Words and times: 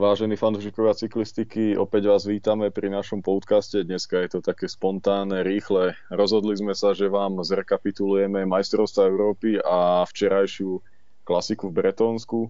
Vážení 0.00 0.32
fanúšikovia 0.32 0.96
cyklistiky, 0.96 1.76
opäť 1.76 2.08
vás 2.08 2.24
vítame 2.24 2.72
pri 2.72 2.88
našom 2.88 3.20
podcaste. 3.20 3.84
Dneska 3.84 4.16
je 4.24 4.32
to 4.32 4.40
také 4.40 4.64
spontánne, 4.64 5.44
rýchle. 5.44 5.92
Rozhodli 6.08 6.56
sme 6.56 6.72
sa, 6.72 6.96
že 6.96 7.12
vám 7.12 7.44
zrekapitulujeme 7.44 8.48
majstrovstva 8.48 9.12
Európy 9.12 9.60
a 9.60 10.08
včerajšiu 10.08 10.80
klasiku 11.20 11.68
v 11.68 11.84
Bretónsku. 11.84 12.48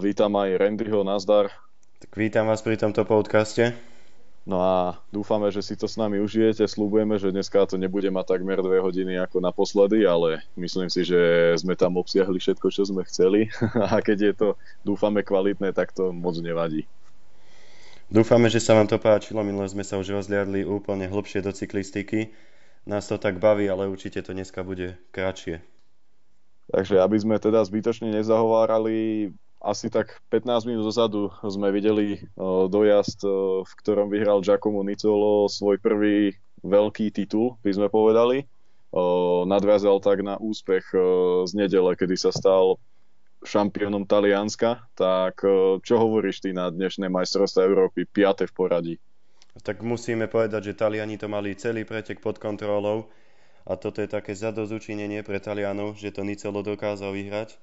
Vítam 0.00 0.32
aj 0.40 0.56
Randyho, 0.56 1.04
nazdar. 1.04 1.52
Tak 2.00 2.16
vítam 2.16 2.48
vás 2.48 2.64
pri 2.64 2.80
tomto 2.80 3.04
podcaste. 3.04 3.89
No 4.50 4.58
a 4.58 4.98
dúfame, 5.14 5.46
že 5.54 5.62
si 5.62 5.78
to 5.78 5.86
s 5.86 5.94
nami 5.94 6.18
užijete. 6.18 6.66
Slúbujeme, 6.66 7.14
že 7.22 7.30
dneska 7.30 7.62
to 7.70 7.78
nebude 7.78 8.10
mať 8.10 8.34
takmer 8.34 8.58
dve 8.58 8.82
hodiny 8.82 9.14
ako 9.22 9.38
naposledy, 9.38 10.02
ale 10.02 10.42
myslím 10.58 10.90
si, 10.90 11.06
že 11.06 11.54
sme 11.54 11.78
tam 11.78 11.94
obsiahli 11.94 12.34
všetko, 12.34 12.66
čo 12.66 12.82
sme 12.82 13.06
chceli. 13.06 13.46
A 13.94 14.02
keď 14.02 14.18
je 14.18 14.32
to, 14.34 14.48
dúfame, 14.82 15.22
kvalitné, 15.22 15.70
tak 15.70 15.94
to 15.94 16.10
moc 16.10 16.34
nevadí. 16.42 16.90
Dúfame, 18.10 18.50
že 18.50 18.58
sa 18.58 18.74
vám 18.74 18.90
to 18.90 18.98
páčilo. 18.98 19.46
Minule 19.46 19.70
sme 19.70 19.86
sa 19.86 20.02
už 20.02 20.18
rozliadli 20.18 20.66
úplne 20.66 21.06
hlbšie 21.06 21.46
do 21.46 21.54
cyklistiky. 21.54 22.34
Nás 22.90 23.06
to 23.06 23.22
tak 23.22 23.38
baví, 23.38 23.70
ale 23.70 23.86
určite 23.86 24.18
to 24.18 24.34
dneska 24.34 24.66
bude 24.66 24.98
kratšie. 25.14 25.62
Takže 26.74 26.98
aby 26.98 27.16
sme 27.22 27.38
teda 27.38 27.62
zbytočne 27.62 28.10
nezahovárali, 28.18 29.30
asi 29.60 29.92
tak 29.92 30.24
15 30.32 30.64
minút 30.64 30.88
dozadu 30.88 31.28
sme 31.44 31.68
videli 31.68 32.16
dojazd, 32.72 33.28
v 33.64 33.72
ktorom 33.84 34.08
vyhral 34.08 34.40
Giacomo 34.40 34.80
Nicolo 34.80 35.52
svoj 35.52 35.76
prvý 35.76 36.32
veľký 36.64 37.12
titul, 37.12 37.60
by 37.60 37.72
sme 37.76 37.88
povedali. 37.92 38.48
Nadviazal 39.46 40.00
tak 40.00 40.24
na 40.24 40.40
úspech 40.40 40.96
z 41.44 41.52
nedele, 41.52 41.92
kedy 41.92 42.16
sa 42.16 42.32
stal 42.32 42.80
šampiónom 43.44 44.08
Talianska. 44.08 44.84
Tak 44.96 45.44
čo 45.84 45.94
hovoríš 45.96 46.40
ty 46.40 46.56
na 46.56 46.72
dnešné 46.72 47.12
majstrovstvá 47.12 47.64
Európy, 47.68 48.08
piate 48.08 48.48
v 48.48 48.56
poradí? 48.56 48.94
Tak 49.60 49.84
musíme 49.84 50.24
povedať, 50.24 50.72
že 50.72 50.78
Taliani 50.78 51.20
to 51.20 51.28
mali 51.28 51.52
celý 51.52 51.84
pretek 51.84 52.24
pod 52.24 52.40
kontrolou 52.40 53.12
a 53.68 53.76
toto 53.76 54.00
je 54.00 54.08
také 54.08 54.32
zadozučinenie 54.32 55.20
pre 55.20 55.36
Talianov, 55.36 56.00
že 56.00 56.16
to 56.16 56.24
Nicolo 56.24 56.64
dokázal 56.64 57.12
vyhrať 57.12 57.60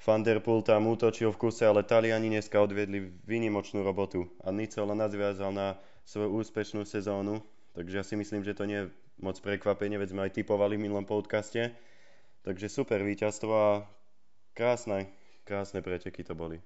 van 0.00 0.24
der 0.24 0.40
Poel 0.40 0.64
tam 0.64 0.88
útočil 0.88 1.28
v 1.32 1.40
kuse, 1.48 1.68
ale 1.68 1.84
Taliani 1.84 2.32
dneska 2.32 2.56
odvedli 2.56 3.12
výnimočnú 3.28 3.84
robotu 3.84 4.28
a 4.40 4.48
Nicola 4.48 4.96
nadviazal 4.96 5.52
na 5.52 5.76
svoju 6.08 6.40
úspešnú 6.40 6.88
sezónu, 6.88 7.44
takže 7.76 8.00
ja 8.00 8.04
si 8.04 8.16
myslím, 8.16 8.40
že 8.42 8.56
to 8.56 8.64
nie 8.64 8.78
je 8.84 8.90
moc 9.20 9.36
prekvapenie, 9.38 10.00
veď 10.00 10.08
sme 10.16 10.24
aj 10.26 10.36
typovali 10.40 10.80
v 10.80 10.88
minulom 10.88 11.04
podcaste. 11.04 11.76
Takže 12.40 12.72
super 12.72 13.04
víťazstvo 13.04 13.52
a 13.52 13.84
krásne, 14.56 15.12
krásne 15.44 15.84
preteky 15.84 16.24
to 16.24 16.32
boli. 16.32 16.56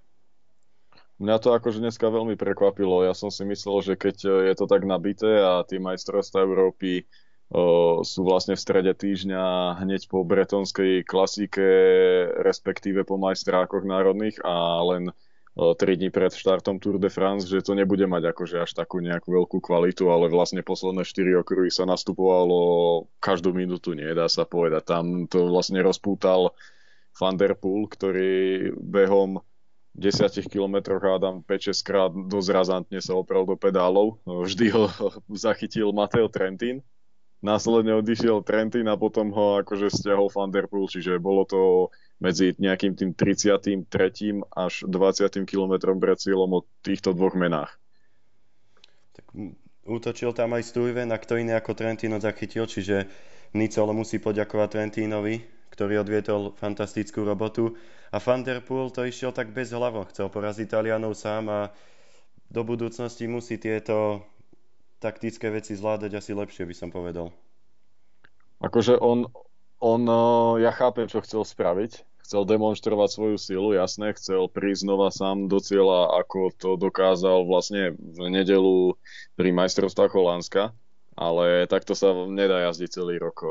Mňa 1.18 1.36
to 1.42 1.50
akože 1.50 1.82
dneska 1.82 2.06
veľmi 2.06 2.38
prekvapilo. 2.38 3.02
Ja 3.02 3.14
som 3.14 3.30
si 3.30 3.42
myslel, 3.42 3.82
že 3.82 3.94
keď 3.98 4.16
je 4.50 4.54
to 4.54 4.70
tak 4.70 4.86
nabité 4.86 5.42
a 5.42 5.66
tie 5.66 5.82
majstrovstvá 5.82 6.46
Európy 6.46 7.06
sú 8.04 8.20
vlastne 8.24 8.56
v 8.56 8.64
strede 8.64 8.92
týždňa 8.96 9.76
hneď 9.84 10.08
po 10.08 10.24
bretonskej 10.24 11.04
klasike, 11.04 11.66
respektíve 12.40 13.04
po 13.04 13.20
majstrákoch 13.20 13.84
národných 13.84 14.40
a 14.42 14.80
len 14.82 15.12
3 15.54 15.78
dní 15.78 16.10
pred 16.10 16.34
štartom 16.34 16.82
Tour 16.82 16.98
de 16.98 17.06
France, 17.06 17.46
že 17.46 17.62
to 17.62 17.78
nebude 17.78 18.02
mať 18.10 18.34
akože 18.34 18.66
až 18.66 18.74
takú 18.74 18.98
nejakú 18.98 19.30
veľkú 19.30 19.62
kvalitu, 19.62 20.10
ale 20.10 20.26
vlastne 20.26 20.66
posledné 20.66 21.06
4 21.06 21.46
okruhy 21.46 21.70
sa 21.70 21.86
nastupovalo 21.86 22.58
každú 23.22 23.54
minútu, 23.54 23.94
nie 23.94 24.10
dá 24.18 24.26
sa 24.26 24.42
povedať. 24.42 24.82
Tam 24.90 25.30
to 25.30 25.46
vlastne 25.46 25.78
rozpútal 25.78 26.58
Van 27.14 27.38
der 27.38 27.54
Poel, 27.54 27.86
ktorý 27.86 28.32
behom 28.74 29.38
10 29.94 30.50
kilometroch 30.50 31.06
hádam 31.06 31.46
5-6 31.46 31.86
krát 31.86 32.10
dosť 32.10 32.50
razantne 32.50 32.98
sa 32.98 33.14
oprel 33.14 33.46
do 33.46 33.54
pedálov. 33.54 34.18
Vždy 34.26 34.74
ho 34.74 34.90
zachytil 35.46 35.94
Mateo 35.94 36.26
Trentin, 36.26 36.82
následne 37.44 38.00
odišiel 38.00 38.40
Trentin 38.40 38.88
a 38.88 38.96
potom 38.96 39.28
ho 39.36 39.60
akože 39.60 39.92
stiahol 39.92 40.32
Van 40.32 40.48
Der 40.48 40.64
Poel, 40.64 40.88
čiže 40.88 41.20
bolo 41.20 41.44
to 41.44 41.92
medzi 42.18 42.56
nejakým 42.56 42.96
tým 42.96 43.12
33. 43.12 43.84
až 44.48 44.74
20. 44.88 45.44
kilometrom 45.44 46.00
pred 46.00 46.16
cieľom 46.16 46.50
o 46.56 46.60
týchto 46.80 47.12
dvoch 47.12 47.36
menách. 47.36 47.76
Tak 49.12 49.26
útočil 49.84 50.32
tam 50.32 50.56
aj 50.56 50.64
Stuyven 50.64 51.12
a 51.12 51.20
kto 51.20 51.36
iný 51.36 51.52
ako 51.60 51.76
Trentino 51.76 52.16
zachytil, 52.16 52.64
čiže 52.64 53.04
Nicolo 53.54 53.92
musí 53.92 54.18
poďakovať 54.18 54.68
Trentinovi, 54.80 55.44
ktorý 55.70 56.00
odvietol 56.00 56.56
fantastickú 56.56 57.22
robotu. 57.22 57.76
A 58.10 58.18
Van 58.18 58.40
Der 58.40 58.64
Poel 58.64 58.88
to 58.88 59.04
išiel 59.04 59.36
tak 59.36 59.52
bez 59.52 59.70
hlavo, 59.70 60.08
chcel 60.08 60.32
poraziť 60.32 60.72
Talianov 60.72 61.12
sám 61.12 61.44
a 61.52 61.60
do 62.48 62.62
budúcnosti 62.62 63.26
musí 63.26 63.58
tieto 63.58 64.22
taktické 65.04 65.52
veci 65.52 65.76
zvládať 65.76 66.16
asi 66.16 66.32
lepšie, 66.32 66.64
by 66.64 66.72
som 66.72 66.88
povedal. 66.88 67.28
Akože 68.64 68.96
on, 68.96 69.28
on, 69.84 70.02
ja 70.56 70.72
chápem, 70.72 71.04
čo 71.04 71.20
chcel 71.20 71.44
spraviť. 71.44 72.00
Chcel 72.24 72.48
demonstrovať 72.48 73.08
svoju 73.12 73.36
silu, 73.36 73.76
jasné, 73.76 74.16
chcel 74.16 74.48
prísť 74.48 74.88
znova 74.88 75.12
sám 75.12 75.44
do 75.44 75.60
cieľa, 75.60 76.24
ako 76.24 76.56
to 76.56 76.80
dokázal 76.80 77.44
vlastne 77.44 77.92
v 77.92 78.32
nedelu 78.32 78.96
pri 79.36 79.52
majstrovstvách 79.52 80.08
Holandska, 80.08 80.72
ale 81.20 81.68
takto 81.68 81.92
sa 81.92 82.16
nedá 82.24 82.64
jazdiť 82.64 82.96
celý 82.96 83.20
rok 83.20 83.44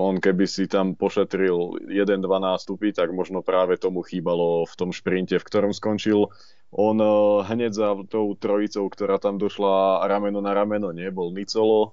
on 0.00 0.16
keby 0.16 0.48
si 0.48 0.64
tam 0.64 0.96
pošetril 0.96 1.84
1-2 1.92 2.24
nástupy, 2.24 2.96
tak 2.96 3.12
možno 3.12 3.44
práve 3.44 3.76
tomu 3.76 4.00
chýbalo 4.00 4.64
v 4.64 4.74
tom 4.74 4.90
šprinte, 4.90 5.36
v 5.36 5.44
ktorom 5.44 5.76
skončil. 5.76 6.32
On 6.72 6.96
eh, 6.96 7.12
hneď 7.44 7.72
za 7.76 7.88
tou 8.08 8.32
trojicou, 8.38 8.88
ktorá 8.88 9.20
tam 9.20 9.36
došla 9.36 10.06
rameno 10.08 10.40
na 10.40 10.56
rameno, 10.56 10.94
nie, 10.96 11.12
bol 11.12 11.34
Nicolo 11.34 11.92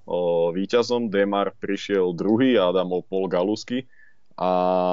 víťazom, 0.56 1.12
Demar 1.12 1.52
prišiel 1.60 2.16
druhý 2.16 2.56
a 2.56 2.72
Adamo 2.72 3.04
Pol 3.04 3.28
Galusky 3.28 3.84
a 4.38 4.50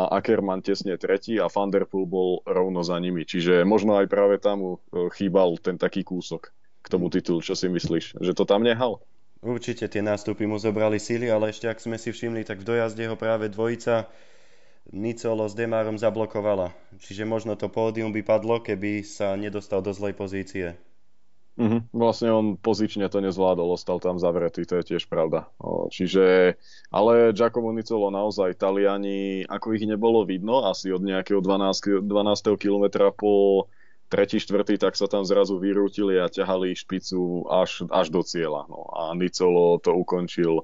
Ackermann 0.10 0.66
tesne 0.66 0.98
tretí 0.98 1.38
a 1.38 1.46
Van 1.54 1.70
Der 1.70 1.86
Poel 1.86 2.10
bol 2.10 2.42
rovno 2.50 2.82
za 2.82 2.98
nimi. 2.98 3.30
Čiže 3.30 3.62
možno 3.62 4.02
aj 4.02 4.10
práve 4.10 4.36
tam 4.42 4.60
eh, 4.66 5.08
chýbal 5.16 5.56
ten 5.64 5.80
taký 5.80 6.04
kúsok 6.04 6.52
k 6.84 6.88
tomu 6.92 7.08
titulu. 7.08 7.40
Čo 7.40 7.56
si 7.56 7.72
myslíš? 7.72 8.20
Že 8.20 8.32
to 8.36 8.44
tam 8.44 8.68
nehal? 8.68 9.00
Určite 9.46 9.86
tie 9.86 10.02
nástupy 10.02 10.50
mu 10.50 10.58
zobrali 10.58 10.98
síly, 10.98 11.30
ale 11.30 11.54
ešte 11.54 11.70
ak 11.70 11.78
sme 11.78 12.02
si 12.02 12.10
všimli, 12.10 12.42
tak 12.42 12.66
v 12.66 12.74
dojazde 12.74 13.06
ho 13.06 13.14
práve 13.14 13.46
dvojica 13.46 14.10
Nicolo 14.90 15.46
s 15.46 15.54
Demárom 15.54 16.02
zablokovala. 16.02 16.74
Čiže 16.98 17.30
možno 17.30 17.54
to 17.54 17.70
pódium 17.70 18.10
by 18.10 18.26
padlo, 18.26 18.58
keby 18.58 19.06
sa 19.06 19.38
nedostal 19.38 19.86
do 19.86 19.94
zlej 19.94 20.18
pozície. 20.18 20.74
Mm-hmm. 21.56 21.94
Vlastne 21.96 22.34
on 22.36 22.46
pozične 22.58 23.08
to 23.08 23.24
nezvládol, 23.24 23.80
ostal 23.80 24.02
tam 24.04 24.20
zavretý, 24.20 24.68
to 24.68 24.82
je 24.82 24.98
tiež 24.98 25.08
pravda. 25.08 25.48
O, 25.62 25.88
čiže, 25.88 26.58
ale 26.92 27.32
Giacomo 27.32 27.72
Nicolo 27.72 28.12
naozaj, 28.12 28.60
Taliani, 28.60 29.48
ako 29.48 29.78
ich 29.78 29.88
nebolo 29.88 30.28
vidno, 30.28 30.68
asi 30.68 30.92
od 30.92 31.00
nejakého 31.00 31.40
12, 31.40 32.04
12. 32.04 32.10
kilometra 32.60 33.14
po 33.16 33.66
tretí, 34.08 34.38
štvrtý, 34.38 34.78
tak 34.78 34.94
sa 34.94 35.10
tam 35.10 35.26
zrazu 35.26 35.58
vyrútili 35.58 36.22
a 36.22 36.30
ťahali 36.30 36.78
špicu 36.78 37.50
až, 37.50 37.86
až 37.90 38.08
do 38.14 38.22
cieľa. 38.22 38.70
No. 38.70 38.90
A 38.94 39.14
Nicolo 39.18 39.82
to 39.82 39.92
ukončil 39.94 40.64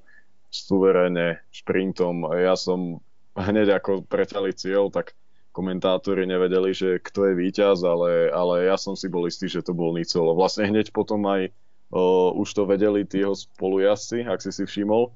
suverénne 0.52 1.42
šprintom. 1.50 2.28
Ja 2.38 2.54
som 2.60 3.02
hneď 3.34 3.82
ako 3.82 4.06
preťali 4.06 4.52
cieľ, 4.54 4.92
tak 4.92 5.16
komentátori 5.52 6.24
nevedeli, 6.24 6.72
že 6.72 7.00
kto 7.00 7.32
je 7.32 7.34
víťaz, 7.36 7.84
ale, 7.84 8.32
ale 8.32 8.72
ja 8.72 8.80
som 8.80 8.96
si 8.96 9.12
bol 9.12 9.28
istý, 9.28 9.52
že 9.52 9.64
to 9.64 9.76
bol 9.76 9.92
Nicolo. 9.92 10.36
Vlastne 10.36 10.68
hneď 10.68 10.96
potom 10.96 11.24
aj 11.28 11.52
o, 11.92 12.32
už 12.40 12.50
to 12.56 12.64
vedeli 12.64 13.04
tí 13.04 13.24
jeho 13.24 13.36
spolujazci, 13.36 14.24
ak 14.24 14.40
si 14.40 14.52
si 14.56 14.64
všimol, 14.64 15.12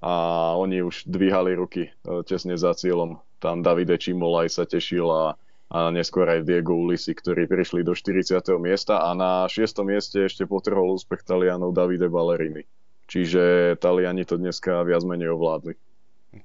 a 0.00 0.12
oni 0.56 0.80
už 0.80 1.10
dvíhali 1.10 1.58
ruky 1.58 1.90
o, 2.06 2.22
tesne 2.22 2.54
za 2.54 2.72
cieľom. 2.72 3.18
Tam 3.42 3.64
Davide 3.64 3.98
Čimol 3.98 4.46
aj 4.46 4.48
sa 4.52 4.64
tešil 4.68 5.06
a 5.10 5.34
a 5.70 5.86
neskôr 5.94 6.26
aj 6.26 6.42
Diego 6.42 6.74
Ulisi, 6.74 7.14
ktorí 7.14 7.46
prišli 7.46 7.86
do 7.86 7.94
40. 7.94 8.42
miesta 8.58 9.06
a 9.06 9.14
na 9.14 9.46
6. 9.46 9.86
mieste 9.86 10.26
ešte 10.26 10.42
potrhol 10.42 10.98
úspech 10.98 11.22
Talianov 11.22 11.78
Davide 11.78 12.10
Ballerini. 12.10 12.66
Čiže 13.06 13.74
Taliani 13.78 14.26
to 14.26 14.34
dneska 14.34 14.82
viac 14.82 15.06
menej 15.06 15.30
ovládli. 15.30 15.78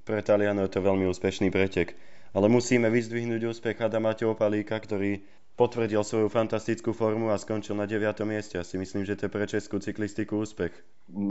Pre 0.06 0.22
Talianov 0.22 0.69
je 0.69 0.74
to 0.77 0.86
veľmi 0.86 1.10
úspešný 1.10 1.50
pretek. 1.50 1.98
Ale 2.38 2.54
musíme 2.54 2.89
vyzdvihnúť 2.94 3.42
úspech 3.50 3.81
Adama 3.81 4.13
Opalíka, 4.13 4.77
ktorý 4.77 5.25
potvrdil 5.56 6.04
svoju 6.04 6.28
fantastickú 6.28 6.92
formu 6.92 7.31
a 7.31 7.39
skončil 7.39 7.80
na 7.80 7.88
9. 7.89 8.06
mieste. 8.28 8.60
Ja 8.60 8.66
si 8.68 8.78
myslím, 8.78 9.07
že 9.07 9.16
to 9.18 9.25
je 9.25 9.33
pre 9.33 9.48
českú 9.48 9.80
cyklistiku 9.81 10.44
úspech. 10.44 10.75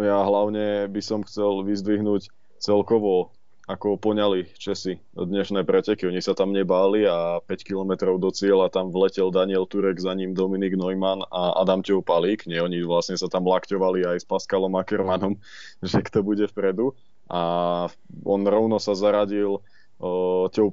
Ja 0.01 0.25
hlavne 0.25 0.89
by 0.91 1.01
som 1.05 1.21
chcel 1.23 1.63
vyzdvihnúť 1.63 2.33
celkovo 2.59 3.37
ako 3.65 3.97
poňali 3.97 4.53
Česi 4.61 5.01
dnešné 5.17 5.65
preteky. 5.65 6.05
Oni 6.05 6.21
sa 6.21 6.37
tam 6.37 6.53
nebáli 6.53 7.09
a 7.09 7.41
5 7.41 7.65
kilometrov 7.65 8.21
do 8.21 8.29
cieľa 8.29 8.69
tam 8.69 8.93
vletel 8.93 9.33
Daniel 9.33 9.65
Turek, 9.65 9.97
za 9.97 10.13
ním 10.13 10.37
Dominik 10.37 10.77
Neumann 10.77 11.25
a 11.33 11.57
Adam 11.65 11.81
Palík. 11.81 12.45
Nie, 12.45 12.61
oni 12.61 12.85
vlastne 12.85 13.17
sa 13.17 13.25
tam 13.33 13.49
lakťovali 13.49 14.05
aj 14.05 14.17
s 14.21 14.27
Pascalom 14.29 14.77
Ackermanom, 14.77 15.41
že 15.81 16.05
kto 16.05 16.21
bude 16.21 16.45
vpredu. 16.53 16.93
A 17.33 17.89
on 18.29 18.45
rovno 18.45 18.77
sa 18.77 18.93
zaradil 18.93 19.65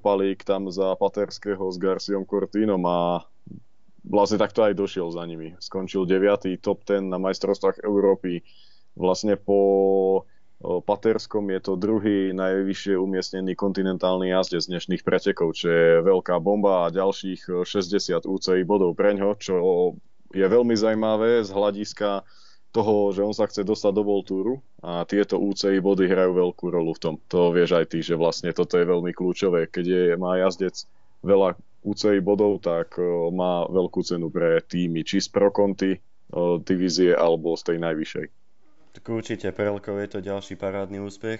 Palík 0.03 0.43
tam 0.43 0.67
za 0.67 0.91
Paterského 0.99 1.63
s 1.71 1.79
Garciom 1.79 2.27
Cortínom 2.27 2.83
a 2.83 3.23
vlastne 4.03 4.35
takto 4.35 4.67
aj 4.67 4.75
došiel 4.75 5.07
za 5.15 5.23
nimi. 5.23 5.55
Skončil 5.63 6.03
9. 6.03 6.59
top 6.59 6.83
10 6.83 7.07
na 7.07 7.15
majstrovstvách 7.15 7.87
Európy. 7.87 8.43
Vlastne 8.99 9.39
po 9.39 10.27
Paterskom 10.61 11.49
je 11.49 11.59
to 11.59 11.73
druhý 11.73 12.37
najvyššie 12.37 12.93
umiestnený 12.93 13.57
kontinentálny 13.57 14.29
jazdec 14.29 14.61
z 14.61 14.69
dnešných 14.69 15.01
pretekov, 15.01 15.57
čo 15.57 15.67
je 15.73 15.89
veľká 16.05 16.37
bomba 16.37 16.85
a 16.85 16.93
ďalších 16.93 17.65
60 17.65 18.29
UCI 18.29 18.61
bodov 18.61 18.93
preňho, 18.93 19.33
čo 19.41 19.57
je 20.29 20.45
veľmi 20.45 20.77
zaujímavé 20.77 21.41
z 21.41 21.49
hľadiska 21.49 22.21
toho, 22.71 23.11
že 23.11 23.25
on 23.25 23.33
sa 23.35 23.49
chce 23.49 23.67
dostať 23.67 23.91
do 23.91 24.03
Voltúru 24.05 24.53
a 24.79 25.03
tieto 25.03 25.41
UCI 25.41 25.81
body 25.83 26.07
hrajú 26.07 26.31
veľkú 26.37 26.65
rolu 26.71 26.95
v 26.95 27.01
tom. 27.03 27.15
To 27.33 27.51
vieš 27.51 27.75
aj 27.75 27.85
ty, 27.91 27.99
že 28.05 28.15
vlastne 28.15 28.53
toto 28.55 28.79
je 28.79 28.85
veľmi 28.87 29.11
kľúčové. 29.11 29.67
Keď 29.67 29.85
je, 29.85 30.03
má 30.15 30.39
jazdec 30.39 30.87
veľa 31.25 31.57
UCI 31.83 32.21
bodov, 32.21 32.61
tak 32.61 32.95
má 33.33 33.65
veľkú 33.65 34.05
cenu 34.05 34.29
pre 34.29 34.61
týmy, 34.61 35.03
či 35.03 35.19
z 35.19 35.27
Prokonty 35.33 35.99
divízie 36.63 37.11
alebo 37.11 37.57
z 37.59 37.73
tej 37.73 37.77
najvyššej. 37.81 38.40
Tak 38.91 39.03
určite 39.07 39.47
Perelkov 39.55 39.95
je 40.03 40.09
to 40.11 40.19
ďalší 40.19 40.59
parádny 40.59 40.99
úspech. 40.99 41.39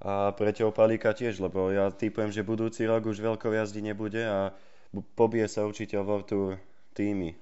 A 0.00 0.32
pre 0.32 0.54
Teo 0.54 0.72
Palíka 0.72 1.12
tiež, 1.12 1.42
lebo 1.44 1.68
ja 1.68 1.92
typujem, 1.92 2.32
že 2.32 2.46
budúci 2.46 2.88
rok 2.88 3.04
už 3.04 3.20
veľkou 3.20 3.52
jazdy 3.52 3.84
nebude 3.84 4.24
a 4.24 4.54
pobije 5.12 5.44
sa 5.44 5.68
určite 5.68 5.98
o 6.00 6.06
Vortur 6.06 6.56
týmy. 6.96 7.36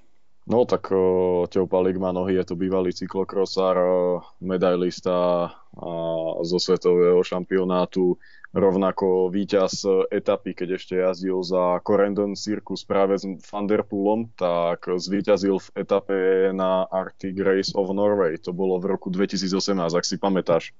No 0.48 0.64
tak 0.64 0.88
uh, 0.88 1.44
Teo 1.52 1.68
Palík 1.68 2.00
má 2.00 2.08
nohy, 2.08 2.40
je 2.40 2.44
to 2.48 2.54
bývalý 2.56 2.88
cyklokrosár, 2.96 3.76
uh, 3.76 4.24
medailista 4.40 5.52
uh, 5.76 6.40
zo 6.40 6.56
svetového 6.56 7.20
šampionátu, 7.20 8.16
rovnako 8.56 9.28
víťaz 9.28 9.84
etapy, 10.08 10.56
keď 10.56 10.80
ešte 10.80 10.94
jazdil 10.96 11.44
za 11.44 11.84
Corendon 11.84 12.32
Circus 12.32 12.80
práve 12.80 13.20
s 13.20 13.28
Van 13.52 13.68
Der 13.68 13.84
Poolom, 13.84 14.32
tak 14.40 14.88
zvíťazil 14.88 15.60
v 15.60 15.68
etape 15.76 16.16
na 16.56 16.88
Arctic 16.88 17.36
Race 17.44 17.76
of 17.76 17.92
Norway. 17.92 18.40
To 18.40 18.56
bolo 18.56 18.80
v 18.80 18.96
roku 18.96 19.12
2018, 19.12 19.52
ak 19.92 20.04
si 20.04 20.16
pamätáš. 20.16 20.72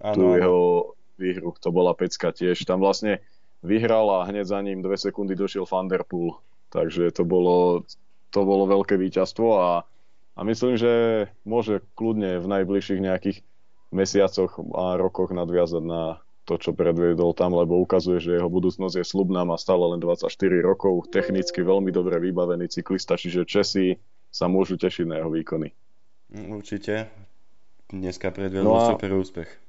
Ano. 0.00 0.16
Tu 0.16 0.24
jeho 0.40 0.60
výhru, 1.20 1.52
to 1.60 1.68
bola 1.68 1.92
pecka 1.92 2.32
tiež. 2.32 2.64
Tam 2.64 2.80
vlastne 2.80 3.20
vyhral 3.60 4.08
a 4.08 4.26
hneď 4.26 4.48
za 4.48 4.58
ním 4.64 4.80
dve 4.80 4.96
sekundy 4.96 5.36
došiel 5.36 5.68
Van 5.68 5.86
Der 5.92 6.08
Poel. 6.08 6.40
Takže 6.72 7.12
to 7.12 7.28
bolo, 7.28 7.84
to 8.32 8.40
bolo 8.42 8.64
veľké 8.64 8.96
víťazstvo 8.96 9.48
a, 9.60 9.70
a 10.34 10.40
myslím, 10.42 10.80
že 10.80 11.28
môže 11.44 11.84
kľudne 11.94 12.40
v 12.40 12.46
najbližších 12.48 13.00
nejakých 13.04 13.38
mesiacoch 13.92 14.56
a 14.72 14.96
rokoch 14.96 15.30
nadviazať 15.30 15.84
na 15.84 16.24
to, 16.42 16.58
čo 16.58 16.74
predvedol 16.74 17.36
tam, 17.38 17.54
lebo 17.54 17.78
ukazuje, 17.78 18.18
že 18.18 18.34
jeho 18.34 18.50
budúcnosť 18.50 18.98
je 18.98 19.06
slubná, 19.06 19.46
má 19.46 19.54
stále 19.54 19.86
len 19.94 20.02
24 20.02 20.26
rokov, 20.58 21.06
technicky 21.12 21.62
veľmi 21.62 21.94
dobre 21.94 22.18
vybavený 22.18 22.66
cyklista, 22.66 23.14
čiže 23.14 23.46
Česi 23.46 23.94
sa 24.32 24.50
môžu 24.50 24.74
tešiť 24.74 25.06
na 25.06 25.22
jeho 25.22 25.30
výkony. 25.30 25.70
Určite. 26.32 27.12
Dneska 27.92 28.32
predvedol 28.32 28.66
no 28.66 28.80
a... 28.80 28.90
super 28.96 29.12
úspech. 29.14 29.61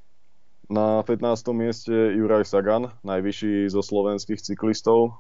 Na 0.72 1.04
15. 1.04 1.44
mieste 1.52 1.92
Juraj 1.92 2.48
Sagan, 2.48 2.96
najvyšší 3.04 3.68
zo 3.68 3.84
slovenských 3.84 4.40
cyklistov. 4.40 5.20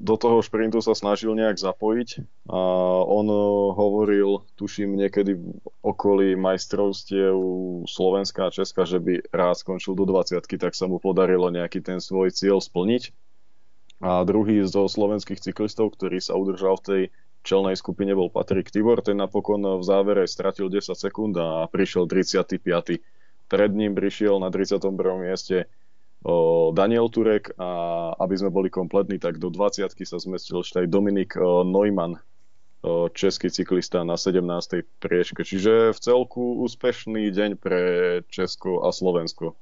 Do 0.00 0.14
toho 0.16 0.40
šprintu 0.40 0.80
sa 0.80 0.96
snažil 0.96 1.36
nejak 1.36 1.60
zapojiť 1.60 2.24
a 2.48 2.60
on 3.04 3.28
hovoril, 3.76 4.40
tuším 4.56 4.96
niekedy 4.96 5.36
v 5.36 5.44
okolí 5.84 6.40
majstrovstiev 6.40 7.36
Slovenska 7.84 8.48
a 8.48 8.54
Česka, 8.54 8.88
že 8.88 8.96
by 8.96 9.28
rád 9.28 9.60
skončil 9.60 9.92
do 9.92 10.08
20 10.08 10.40
tak 10.56 10.72
sa 10.72 10.88
mu 10.88 10.96
podarilo 10.96 11.52
nejaký 11.52 11.84
ten 11.84 12.00
svoj 12.00 12.32
cieľ 12.32 12.64
splniť. 12.64 13.12
A 14.00 14.24
druhý 14.24 14.64
zo 14.64 14.88
slovenských 14.88 15.44
cyklistov, 15.44 15.92
ktorý 16.00 16.16
sa 16.16 16.32
udržal 16.32 16.80
v 16.80 16.84
tej 16.88 17.02
čelnej 17.44 17.76
skupine 17.76 18.16
bol 18.16 18.32
Patrik 18.32 18.72
Tibor, 18.72 19.04
ten 19.04 19.20
napokon 19.20 19.60
v 19.60 19.84
závere 19.84 20.24
stratil 20.24 20.72
10 20.72 20.96
sekúnd 20.96 21.36
a 21.36 21.68
prišiel 21.68 22.08
35 22.08 23.19
pred 23.50 23.74
ním 23.74 23.98
prišiel 23.98 24.38
na 24.38 24.54
31. 24.54 24.94
mieste 25.18 25.66
o, 26.22 26.70
Daniel 26.70 27.10
Turek 27.10 27.50
a 27.58 27.68
aby 28.22 28.34
sme 28.38 28.54
boli 28.54 28.70
kompletní, 28.70 29.18
tak 29.18 29.42
do 29.42 29.50
20 29.50 29.90
sa 29.90 30.18
zmestil 30.22 30.62
ešte 30.62 30.86
aj 30.86 30.86
Dominik 30.86 31.34
o, 31.34 31.66
Neumann, 31.66 32.22
o, 32.86 33.10
český 33.10 33.50
cyklista 33.50 34.06
na 34.06 34.14
17. 34.14 34.86
priečke. 35.02 35.42
Čiže 35.42 35.90
v 35.90 35.98
celku 35.98 36.62
úspešný 36.62 37.34
deň 37.34 37.50
pre 37.58 37.82
Česko 38.30 38.86
a 38.86 38.94
Slovensko. 38.94 39.58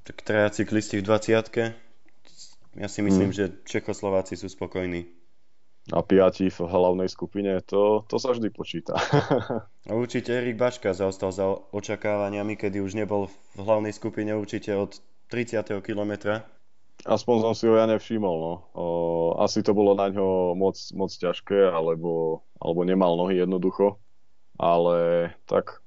Tak 0.00 0.24
traja 0.24 0.48
cyklisti 0.48 1.04
v 1.04 1.04
20 1.04 2.80
Ja 2.80 2.88
si 2.88 3.00
myslím, 3.04 3.30
hmm. 3.30 3.36
že 3.36 3.44
Čechoslováci 3.68 4.40
sú 4.40 4.48
spokojní 4.48 5.12
a 5.94 6.02
piati 6.02 6.50
v 6.50 6.58
hlavnej 6.66 7.06
skupine, 7.06 7.62
to, 7.62 8.02
to 8.10 8.18
sa 8.18 8.34
vždy 8.34 8.50
počíta. 8.50 8.98
určite 9.86 10.34
Erik 10.34 10.58
Baška 10.58 10.90
zaostal 10.90 11.30
za 11.30 11.46
očakávaniami, 11.70 12.58
kedy 12.58 12.82
už 12.82 12.98
nebol 12.98 13.30
v 13.54 13.60
hlavnej 13.62 13.94
skupine 13.94 14.34
určite 14.34 14.74
od 14.74 14.98
30. 15.30 15.62
kilometra. 15.86 16.42
Aspoň 17.06 17.36
som 17.38 17.54
si 17.54 17.70
ho 17.70 17.78
ja 17.78 17.86
nevšimol. 17.86 18.36
No. 18.40 18.54
O, 18.74 18.84
asi 19.38 19.62
to 19.62 19.76
bolo 19.76 19.94
na 19.94 20.10
ňo 20.10 20.58
moc, 20.58 20.74
moc 20.96 21.12
ťažké, 21.14 21.70
alebo, 21.70 22.42
alebo 22.58 22.82
nemal 22.82 23.14
nohy 23.14 23.38
jednoducho. 23.38 24.02
Ale 24.58 25.30
tak 25.46 25.84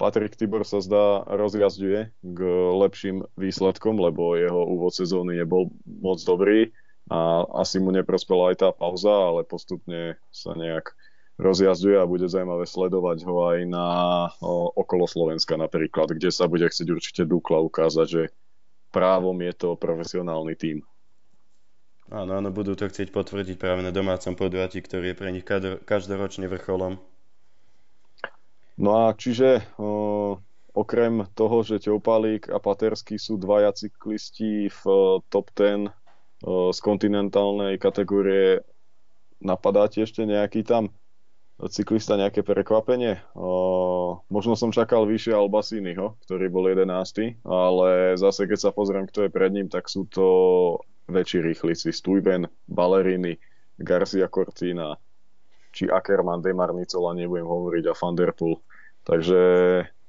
Patrik 0.00 0.38
Tibor 0.38 0.64
sa 0.64 0.80
zdá 0.80 1.26
rozjazduje 1.26 2.16
k 2.16 2.38
lepším 2.80 3.28
výsledkom, 3.36 3.98
lebo 4.00 4.38
jeho 4.38 4.62
úvod 4.64 4.94
sezóny 4.94 5.36
nebol 5.36 5.68
moc 5.84 6.22
dobrý 6.22 6.72
a 7.10 7.44
asi 7.60 7.76
mu 7.80 7.92
neprospela 7.92 8.52
aj 8.52 8.64
tá 8.64 8.68
pauza, 8.72 9.12
ale 9.12 9.44
postupne 9.44 10.16
sa 10.32 10.56
nejak 10.56 10.96
rozjazduje 11.36 11.98
a 11.98 12.08
bude 12.08 12.30
zaujímavé 12.30 12.64
sledovať 12.64 13.18
ho 13.26 13.34
aj 13.50 13.58
na 13.66 13.88
o, 14.38 14.70
okolo 14.72 15.04
Slovenska 15.04 15.58
napríklad, 15.58 16.14
kde 16.14 16.30
sa 16.30 16.46
bude 16.46 16.64
chcieť 16.64 16.88
určite 16.88 17.22
Dukla 17.26 17.60
ukázať, 17.60 18.06
že 18.06 18.22
právom 18.94 19.34
je 19.42 19.52
to 19.52 19.68
profesionálny 19.74 20.54
tím. 20.54 20.78
Áno, 22.12 22.38
áno, 22.38 22.54
budú 22.54 22.78
to 22.78 22.86
chcieť 22.86 23.10
potvrdiť 23.10 23.56
práve 23.58 23.82
na 23.82 23.90
domácom 23.90 24.36
podujatí, 24.38 24.78
ktorý 24.84 25.12
je 25.12 25.18
pre 25.18 25.28
nich 25.34 25.44
každoročne 25.82 26.46
vrcholom. 26.46 27.00
No 28.78 28.90
a 29.08 29.16
čiže 29.16 29.66
o, 29.76 30.38
okrem 30.70 31.26
toho, 31.34 31.66
že 31.66 31.82
Teopalík 31.82 32.46
a 32.50 32.62
Patersky 32.62 33.18
sú 33.18 33.34
dvaja 33.38 33.74
cyklisti 33.74 34.70
v 34.70 34.82
top 35.26 35.50
10 35.58 35.90
z 36.44 36.78
kontinentálnej 36.84 37.80
kategórie 37.80 38.60
napadáte 39.40 40.04
ešte 40.04 40.28
nejaký 40.28 40.60
tam 40.64 40.92
cyklista 41.56 42.18
nejaké 42.18 42.42
prekvapenie. 42.42 43.22
možno 44.28 44.58
som 44.58 44.74
čakal 44.74 45.06
vyššie 45.06 45.32
Albasiniho, 45.32 46.18
ktorý 46.26 46.50
bol 46.50 46.66
11. 46.68 47.40
Ale 47.46 48.18
zase 48.18 48.50
keď 48.50 48.58
sa 48.58 48.70
pozriem, 48.74 49.06
kto 49.06 49.26
je 49.26 49.30
pred 49.30 49.50
ním, 49.54 49.70
tak 49.70 49.86
sú 49.86 50.04
to 50.10 50.26
väčší 51.06 51.40
rýchlici. 51.44 51.94
Stuyven, 51.94 52.50
Ballerini, 52.66 53.38
Garcia 53.78 54.26
Cortina, 54.26 54.98
či 55.74 55.90
Ackermann, 55.90 56.42
Demar 56.42 56.74
Nicola, 56.74 57.14
nebudem 57.14 57.46
hovoriť, 57.46 57.84
a 57.90 57.94
Van 57.98 58.14
Der 58.14 58.32
Poel. 58.34 58.58
Takže 59.04 59.40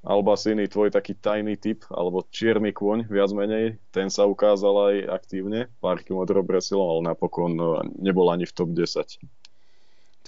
Albasini, 0.05 0.69
tvoj 0.69 0.93
taký 0.93 1.17
tajný 1.17 1.57
typ, 1.57 1.81
alebo 1.89 2.21
čierny 2.29 2.69
kôň, 2.69 3.09
viac 3.09 3.33
menej, 3.33 3.81
ten 3.89 4.13
sa 4.13 4.29
ukázal 4.29 4.93
aj 4.93 4.95
aktívne, 5.09 5.65
pár 5.81 6.05
kilometrov 6.05 6.45
presilom, 6.45 6.85
ale 6.85 7.01
napokon 7.09 7.57
no, 7.57 7.81
nebol 7.97 8.29
ani 8.29 8.45
v 8.45 8.53
top 8.53 8.69
10. 8.77 9.17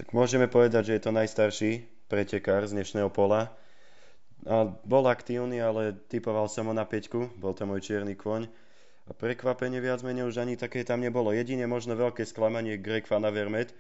Tak 0.02 0.18
môžeme 0.18 0.50
povedať, 0.50 0.90
že 0.90 0.94
je 0.98 1.04
to 1.06 1.12
najstarší 1.14 1.72
pretekár 2.10 2.66
z 2.66 2.74
dnešného 2.74 3.14
pola. 3.14 3.54
A 4.50 4.66
bol 4.82 5.06
aktívny, 5.06 5.62
ale 5.62 5.94
typoval 6.10 6.50
som 6.50 6.66
ho 6.70 6.74
na 6.74 6.86
peťku, 6.86 7.38
bol 7.38 7.54
to 7.54 7.70
môj 7.70 7.86
čierny 7.86 8.18
kôň. 8.18 8.50
A 9.08 9.14
prekvapenie 9.14 9.78
viac 9.78 10.02
menej 10.02 10.26
už 10.26 10.42
ani 10.42 10.58
také 10.58 10.82
tam 10.84 11.06
nebolo. 11.06 11.32
Jedine 11.32 11.70
možno 11.70 11.96
veľké 11.96 12.26
sklamanie 12.26 12.82
Greg 12.82 13.08
Van 13.08 13.24
Avermaet. 13.24 13.72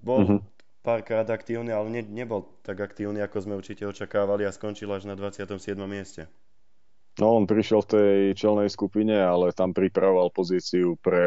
Bol 0.00 0.20
mm-hmm 0.26 0.51
párkrát 0.82 1.24
aktívny, 1.30 1.70
ale 1.70 1.88
ne, 1.88 2.02
nebol 2.02 2.44
tak 2.66 2.82
aktívny, 2.82 3.22
ako 3.22 3.38
sme 3.38 3.54
určite 3.54 3.86
očakávali 3.86 4.42
a 4.44 4.52
skončil 4.52 4.90
až 4.90 5.06
na 5.06 5.14
27. 5.14 5.78
mieste. 5.86 6.26
No, 7.22 7.36
on 7.36 7.44
prišiel 7.44 7.84
v 7.86 7.90
tej 7.92 8.18
čelnej 8.34 8.68
skupine, 8.72 9.14
ale 9.20 9.52
tam 9.52 9.76
pripravoval 9.76 10.32
pozíciu 10.32 10.96
pre 10.98 11.20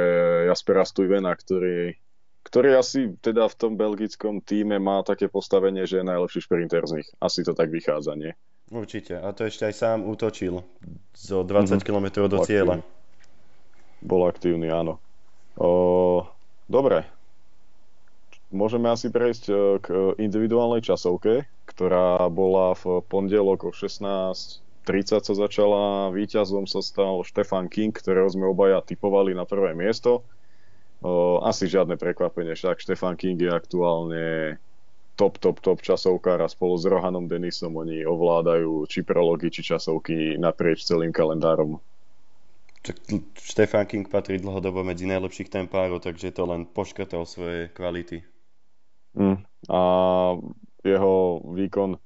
Jaspera 0.49 0.81
Stuyvena, 0.81 1.29
ktorý, 1.37 1.93
ktorý 2.41 2.73
asi 2.73 3.13
teda 3.21 3.45
v 3.45 3.55
tom 3.55 3.77
belgickom 3.77 4.41
týme 4.41 4.81
má 4.81 5.05
také 5.05 5.29
postavenie, 5.29 5.85
že 5.85 6.01
je 6.01 6.09
najlepší 6.09 6.41
šprinter 6.41 6.83
z 6.89 7.01
nich. 7.01 7.09
Asi 7.21 7.45
to 7.45 7.53
tak 7.53 7.69
vychádza, 7.69 8.17
nie? 8.17 8.33
Určite. 8.73 9.21
A 9.21 9.29
to 9.29 9.45
ešte 9.45 9.69
aj 9.69 9.75
sám 9.77 9.99
útočil 10.09 10.65
zo 11.13 11.45
20 11.45 11.77
mm-hmm. 11.77 11.85
km 11.85 12.07
do 12.25 12.41
cieľa. 12.41 12.75
Bol 14.01 14.25
aktívny, 14.25 14.73
áno. 14.73 14.97
O, 15.53 16.25
dobre, 16.65 17.05
môžeme 18.55 18.87
asi 18.87 19.11
prejsť 19.11 19.43
e, 19.51 19.53
k 19.83 19.87
individuálnej 20.15 20.79
časovke, 20.79 21.43
ktorá 21.67 22.25
bola 22.31 22.71
v 22.79 23.03
pondelok 23.05 23.67
o 23.67 23.71
16.30 23.75 25.27
sa 25.27 25.33
začala. 25.35 26.09
Výťazom 26.15 26.63
sa 26.65 26.79
stal 26.79 27.21
Stefan 27.27 27.67
King, 27.67 27.91
ktorého 27.91 28.31
sme 28.31 28.47
obaja 28.47 28.79
typovali 28.79 29.35
na 29.35 29.43
prvé 29.43 29.75
miesto. 29.75 30.23
o, 31.03 31.43
asi 31.43 31.67
žiadne 31.67 31.99
prekvapenie, 31.99 32.55
však 32.55 32.79
Stefan 32.79 33.19
King 33.19 33.37
je 33.37 33.51
aktuálne 33.51 34.25
top, 35.19 35.37
top, 35.37 35.59
top 35.59 35.79
časovkár 35.83 36.39
a 36.43 36.47
spolu 36.47 36.75
s 36.79 36.87
Rohanom 36.87 37.27
Denisom 37.27 37.75
oni 37.75 38.03
ovládajú 38.07 38.87
či 38.87 39.03
prology, 39.03 39.51
či 39.51 39.63
časovky 39.63 40.39
naprieč 40.39 40.87
celým 40.87 41.11
kalendárom. 41.11 41.79
Stefan 43.41 43.89
King 43.89 44.05
patrí 44.05 44.37
dlhodobo 44.37 44.85
medzi 44.85 45.09
najlepších 45.09 45.49
tempárov, 45.49 46.05
takže 46.05 46.29
to 46.29 46.45
len 46.45 46.69
poškrtal 46.69 47.25
svoje 47.25 47.73
kvality. 47.73 48.34
Mm. 49.15 49.39
A 49.71 49.81
jeho 50.85 51.41
výkon 51.55 51.97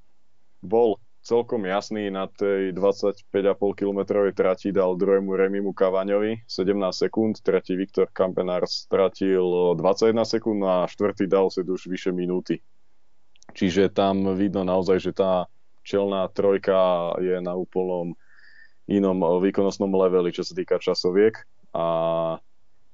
bol 0.64 0.96
celkom 1.20 1.68
jasný 1.68 2.08
na 2.08 2.26
tej 2.32 2.72
25,5 2.72 3.28
km 3.76 4.00
trati 4.32 4.72
dal 4.72 4.96
druhému 4.96 5.36
Remimu 5.36 5.76
Kavaňovi 5.76 6.48
17 6.48 6.72
sekúnd, 6.96 7.44
tretí 7.44 7.76
Viktor 7.76 8.08
Kampenár 8.08 8.64
stratil 8.64 9.76
21 9.76 10.16
sekúnd 10.24 10.60
a 10.64 10.88
štvrtý 10.88 11.28
dal 11.28 11.52
si 11.52 11.60
už 11.60 11.92
vyše 11.92 12.10
minúty. 12.10 12.64
Čiže 13.52 13.92
tam 13.92 14.32
vidno 14.38 14.64
naozaj, 14.64 14.98
že 15.02 15.12
tá 15.12 15.50
čelná 15.84 16.30
trojka 16.32 17.12
je 17.20 17.36
na 17.42 17.52
úplnom 17.52 18.14
inom 18.90 19.18
výkonnostnom 19.42 19.90
leveli, 19.90 20.34
čo 20.34 20.42
sa 20.42 20.54
týka 20.56 20.80
časoviek. 20.80 21.36
A 21.74 21.86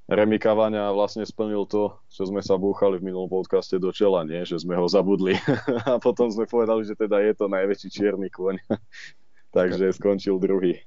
Remy 0.06 0.38
Kavania 0.38 0.94
vlastne 0.94 1.26
splnil 1.26 1.66
to, 1.66 1.98
čo 2.06 2.30
sme 2.30 2.38
sa 2.38 2.54
búchali 2.54 3.02
v 3.02 3.10
minulom 3.10 3.26
podcaste 3.26 3.74
do 3.82 3.90
čela, 3.90 4.22
nie? 4.22 4.46
že 4.46 4.62
sme 4.62 4.78
ho 4.78 4.86
zabudli. 4.86 5.34
a 5.90 5.98
potom 5.98 6.30
sme 6.30 6.46
povedali, 6.46 6.86
že 6.86 6.94
teda 6.94 7.18
je 7.26 7.34
to 7.34 7.50
najväčší 7.50 7.88
čierny 7.90 8.30
kôň. 8.30 8.62
Takže 9.56 9.90
skončil 9.98 10.38
druhý. 10.38 10.78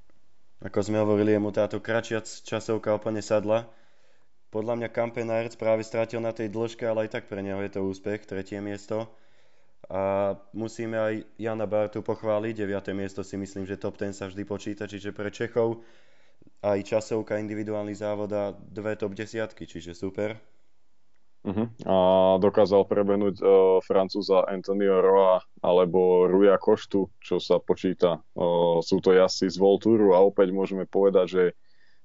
Ako 0.64 0.84
sme 0.88 1.04
hovorili, 1.04 1.36
mu 1.36 1.52
táto 1.52 1.84
kratšia 1.84 2.24
časovka 2.24 2.96
úplne 2.96 3.20
sadla. 3.20 3.68
Podľa 4.56 4.80
mňa 4.80 4.90
Kampenárc 4.96 5.54
práve 5.60 5.84
strátil 5.84 6.24
na 6.24 6.32
tej 6.32 6.48
dĺžke, 6.48 6.88
ale 6.88 7.08
aj 7.08 7.20
tak 7.20 7.24
pre 7.28 7.44
neho 7.44 7.60
je 7.60 7.76
to 7.76 7.84
úspech, 7.84 8.24
tretie 8.24 8.64
miesto. 8.64 9.12
A 9.92 10.36
musíme 10.56 10.96
aj 10.96 11.14
Jana 11.36 11.68
Bartu 11.68 12.00
pochváliť, 12.00 12.68
9. 12.68 12.92
miesto 12.96 13.20
si 13.24 13.36
myslím, 13.36 13.68
že 13.68 13.80
top 13.80 14.00
10 14.00 14.16
sa 14.16 14.26
vždy 14.32 14.44
počíta, 14.48 14.84
čiže 14.88 15.12
pre 15.12 15.28
Čechov 15.28 15.84
aj 16.60 16.80
časovka 16.84 17.40
individuálny 17.40 17.96
závod 17.96 18.32
a 18.36 18.52
dve 18.52 19.00
top 19.00 19.16
desiatky, 19.16 19.64
čiže 19.64 19.96
super. 19.96 20.36
Uh-huh. 21.40 21.72
A 21.88 21.96
dokázal 22.44 22.84
prebehnúť 22.84 23.40
uh, 23.40 23.80
Francúza 23.80 24.44
Antonio 24.44 25.00
Roa 25.00 25.40
alebo 25.64 26.28
Ruja 26.28 26.60
Koštu, 26.60 27.08
čo 27.24 27.40
sa 27.40 27.64
počíta. 27.64 28.20
Uh, 28.36 28.84
sú 28.84 29.00
to 29.00 29.16
jazdci 29.16 29.48
z 29.48 29.56
Voltúru 29.56 30.12
a 30.12 30.20
opäť 30.20 30.52
môžeme 30.52 30.84
povedať, 30.84 31.26
že 31.32 31.44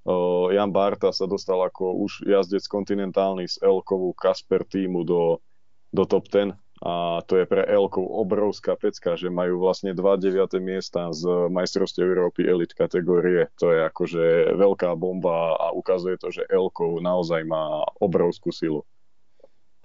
uh, 0.07 0.55
Jan 0.55 0.71
Barta 0.71 1.11
sa 1.11 1.27
dostal 1.27 1.59
ako 1.67 1.99
už 2.07 2.31
jazdec 2.31 2.63
kontinentálny 2.71 3.51
z 3.51 3.59
Elkovu 3.59 4.15
Kasper 4.15 4.63
týmu 4.63 5.03
do, 5.03 5.43
do 5.91 6.07
top 6.07 6.31
10 6.31 6.55
a 6.85 7.25
to 7.25 7.41
je 7.41 7.49
pre 7.49 7.65
Elkov 7.65 8.05
obrovská 8.05 8.77
pecka, 8.77 9.17
že 9.17 9.33
majú 9.33 9.57
vlastne 9.57 9.97
dva 9.97 10.21
deviaté 10.21 10.61
miesta 10.61 11.09
z 11.17 11.49
majstrovstiev 11.49 12.05
Európy 12.05 12.45
elit 12.45 12.77
kategórie. 12.77 13.49
To 13.57 13.73
je 13.73 13.89
akože 13.89 14.53
veľká 14.53 14.93
bomba 14.93 15.57
a 15.57 15.73
ukazuje 15.73 16.21
to, 16.21 16.29
že 16.29 16.45
Elkov 16.53 17.01
naozaj 17.01 17.41
má 17.49 17.89
obrovskú 18.05 18.53
silu. 18.53 18.85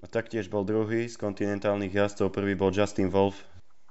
A 0.03 0.11
taktiež 0.11 0.51
bol 0.51 0.67
druhý 0.67 1.07
z 1.07 1.15
kontinentálnych 1.15 1.95
jazdcov, 1.95 2.35
prvý 2.35 2.55
bol 2.59 2.71
Justin 2.75 3.07
Wolf 3.07 3.39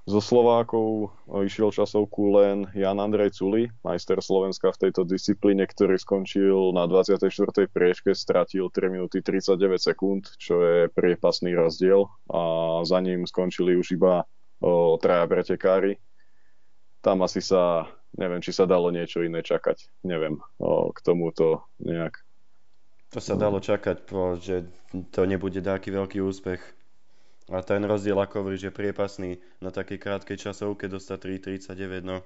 zo 0.09 0.25
Slovákov 0.25 1.13
išiel 1.45 1.69
časovku 1.69 2.33
len 2.41 2.57
Jan 2.73 2.97
Andrej 2.97 3.37
Culi, 3.37 3.69
majster 3.85 4.25
Slovenska 4.25 4.73
v 4.73 4.89
tejto 4.89 5.05
disciplíne, 5.05 5.69
ktorý 5.69 6.01
skončil 6.01 6.73
na 6.73 6.89
24. 6.89 7.29
priečke, 7.69 8.17
stratil 8.17 8.73
3 8.73 8.89
minúty 8.89 9.21
39 9.21 9.61
sekúnd, 9.77 10.33
čo 10.41 10.65
je 10.65 10.79
priepasný 10.89 11.53
rozdiel 11.53 12.09
a 12.33 12.41
za 12.89 12.99
ním 13.05 13.29
skončili 13.29 13.77
už 13.77 14.01
iba 14.01 14.25
o, 14.65 14.97
traja 14.97 15.29
pretekári. 15.29 16.01
Tam 17.05 17.21
asi 17.21 17.45
sa, 17.45 17.93
neviem, 18.17 18.41
či 18.41 18.57
sa 18.57 18.65
dalo 18.65 18.89
niečo 18.89 19.21
iné 19.21 19.45
čakať. 19.45 20.09
Neviem, 20.09 20.41
o, 20.57 20.89
k 20.89 20.99
tomuto 21.05 21.69
nejak. 21.85 22.17
To 23.13 23.21
sa 23.21 23.37
dalo 23.37 23.61
čakať, 23.61 24.09
že 24.41 24.69
to 25.13 25.21
nebude 25.29 25.61
taký 25.61 25.93
veľký 25.93 26.25
úspech 26.25 26.78
a 27.49 27.65
ten 27.65 27.81
rozdiel, 27.85 28.21
ako 28.21 28.45
hovoríš, 28.45 28.63
je 28.69 28.73
priepasný 28.73 29.41
na 29.65 29.71
takej 29.73 29.97
krátkej 29.97 30.37
časovke 30.37 30.85
dostať 30.89 31.19
3.39, 31.57 32.05
no. 32.05 32.21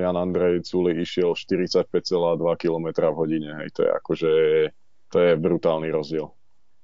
Jan 0.00 0.16
Andrej 0.16 0.64
Culi 0.64 0.96
išiel 0.96 1.36
45,2 1.36 1.92
km 2.56 3.12
v 3.12 3.16
hodine. 3.20 3.60
Hej, 3.60 3.76
to 3.76 3.84
je 3.84 3.92
akože, 3.92 4.32
to 5.12 5.16
je 5.20 5.36
brutálny 5.36 5.92
rozdiel. 5.92 6.32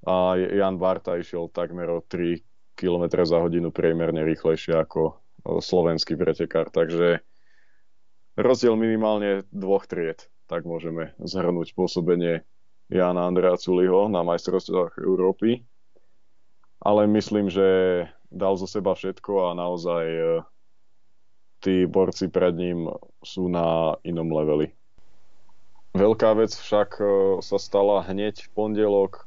A 0.05 0.37
Jan 0.37 0.77
Barta 0.77 1.17
išiel 1.17 1.49
takmer 1.49 1.88
o 1.88 2.05
3 2.05 2.45
km 2.77 3.25
za 3.25 3.41
hodinu 3.41 3.73
priemerne 3.73 4.29
rýchlejšie 4.29 4.77
ako 4.77 5.17
slovenský 5.65 6.21
pretekár, 6.21 6.69
takže 6.69 7.25
rozdiel 8.38 8.78
minimálne 8.78 9.42
dvoch 9.50 9.90
tried. 9.90 10.23
Tak 10.49 10.64
môžeme 10.64 11.12
zhrnúť 11.21 11.75
pôsobenie 11.75 12.47
Jana 12.88 13.28
Andrea 13.28 13.59
Culiho 13.59 14.09
na 14.09 14.25
majstrovstvách 14.25 15.02
Európy. 15.02 15.66
Ale 16.78 17.11
myslím, 17.11 17.50
že 17.50 17.66
dal 18.30 18.54
zo 18.57 18.64
seba 18.64 18.95
všetko 18.95 19.50
a 19.50 19.59
naozaj 19.59 20.04
e, 20.07 20.23
tí 21.61 21.85
borci 21.85 22.30
pred 22.30 22.54
ním 22.54 22.87
sú 23.21 23.50
na 23.50 23.99
inom 24.07 24.30
leveli. 24.30 24.73
Veľká 25.99 26.38
vec 26.38 26.54
však 26.54 26.90
e, 27.02 27.04
sa 27.42 27.59
stala 27.59 28.07
hneď 28.07 28.47
v 28.47 28.49
pondelok. 28.54 29.26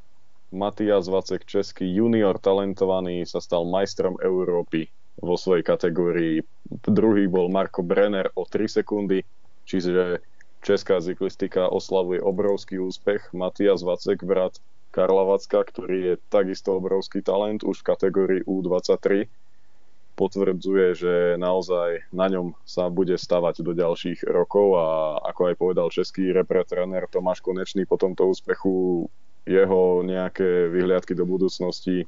Matias 0.51 1.11
Vacek, 1.11 1.43
český 1.45 1.85
junior 1.91 2.39
talentovaný, 2.39 3.27
sa 3.27 3.43
stal 3.43 3.67
majstrom 3.67 4.17
Európy 4.23 4.89
vo 5.21 5.37
svojej 5.37 5.63
kategórii. 5.63 6.41
Druhý 6.83 7.29
bol 7.29 7.47
Marko 7.47 7.85
Brenner 7.85 8.33
o 8.33 8.43
3 8.43 8.81
sekundy, 8.81 9.21
čiže 9.69 10.19
česká 10.65 10.97
cyklistika 11.01 11.69
oslavuje 11.69 12.21
obrovský 12.21 12.81
úspech. 12.81 13.33
Matias 13.33 13.85
Vacek, 13.85 14.25
brat 14.25 14.57
Karla 14.91 15.23
Vacka, 15.23 15.63
ktorý 15.63 15.97
je 16.03 16.15
takisto 16.27 16.75
obrovský 16.75 17.23
talent 17.23 17.63
už 17.63 17.79
v 17.81 17.87
kategórii 17.87 18.41
U23, 18.43 19.29
potvrdzuje, 20.19 20.87
že 20.93 21.13
naozaj 21.39 22.11
na 22.11 22.27
ňom 22.27 22.53
sa 22.67 22.91
bude 22.91 23.15
stavať 23.15 23.63
do 23.63 23.71
ďalších 23.71 24.27
rokov 24.27 24.77
a 24.77 25.17
ako 25.31 25.41
aj 25.49 25.55
povedal 25.55 25.87
český 25.89 26.29
repre 26.35 26.61
tréner 26.67 27.07
Tomáš 27.07 27.39
Konečný 27.41 27.87
po 27.87 27.95
tomto 27.95 28.29
úspechu 28.29 29.07
jeho 29.47 30.05
nejaké 30.05 30.69
vyhliadky 30.69 31.17
do 31.17 31.25
budúcnosti 31.25 32.05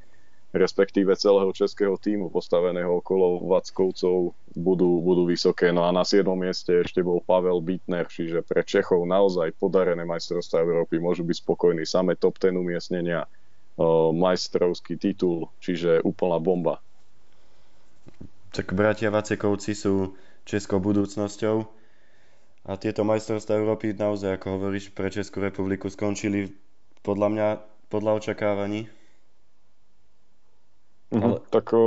respektíve 0.54 1.18
celého 1.18 1.50
českého 1.50 1.98
týmu 1.98 2.30
postaveného 2.30 3.02
okolo 3.02 3.42
Vackovcov 3.50 4.38
budú, 4.54 5.02
budú 5.02 5.26
vysoké. 5.26 5.74
No 5.74 5.90
a 5.90 5.90
na 5.90 6.06
7. 6.06 6.22
mieste 6.38 6.86
ešte 6.86 7.02
bol 7.02 7.26
Pavel 7.26 7.58
Bitner, 7.58 8.06
čiže 8.06 8.46
pre 8.46 8.62
Čechov 8.62 9.10
naozaj 9.10 9.58
podarené 9.58 10.06
majstrovstvá 10.06 10.62
Európy 10.62 11.02
môžu 11.02 11.26
byť 11.26 11.38
spokojní. 11.42 11.90
Samé 11.90 12.14
top 12.22 12.38
10 12.38 12.54
umiestnenia, 12.54 13.26
majstrovský 14.14 15.02
titul, 15.02 15.50
čiže 15.58 16.06
úplná 16.06 16.38
bomba. 16.38 16.78
Tak 18.54 18.78
bratia 18.78 19.10
Vacekovci 19.10 19.74
sú 19.74 20.14
českou 20.46 20.78
budúcnosťou 20.78 21.66
a 22.70 22.78
tieto 22.78 23.02
majstrovstvá 23.02 23.58
Európy 23.58 23.98
naozaj, 23.98 24.38
ako 24.38 24.62
hovoríš, 24.62 24.94
pre 24.94 25.10
Českú 25.10 25.42
republiku 25.42 25.90
skončili 25.90 26.54
podľa 27.02 27.28
mňa 27.34 27.48
podľa 27.90 28.12
očakávaní 28.22 28.86
Mm-hmm. 31.14 31.30
Ale... 31.30 31.38
Tak 31.54 31.78
o, 31.78 31.86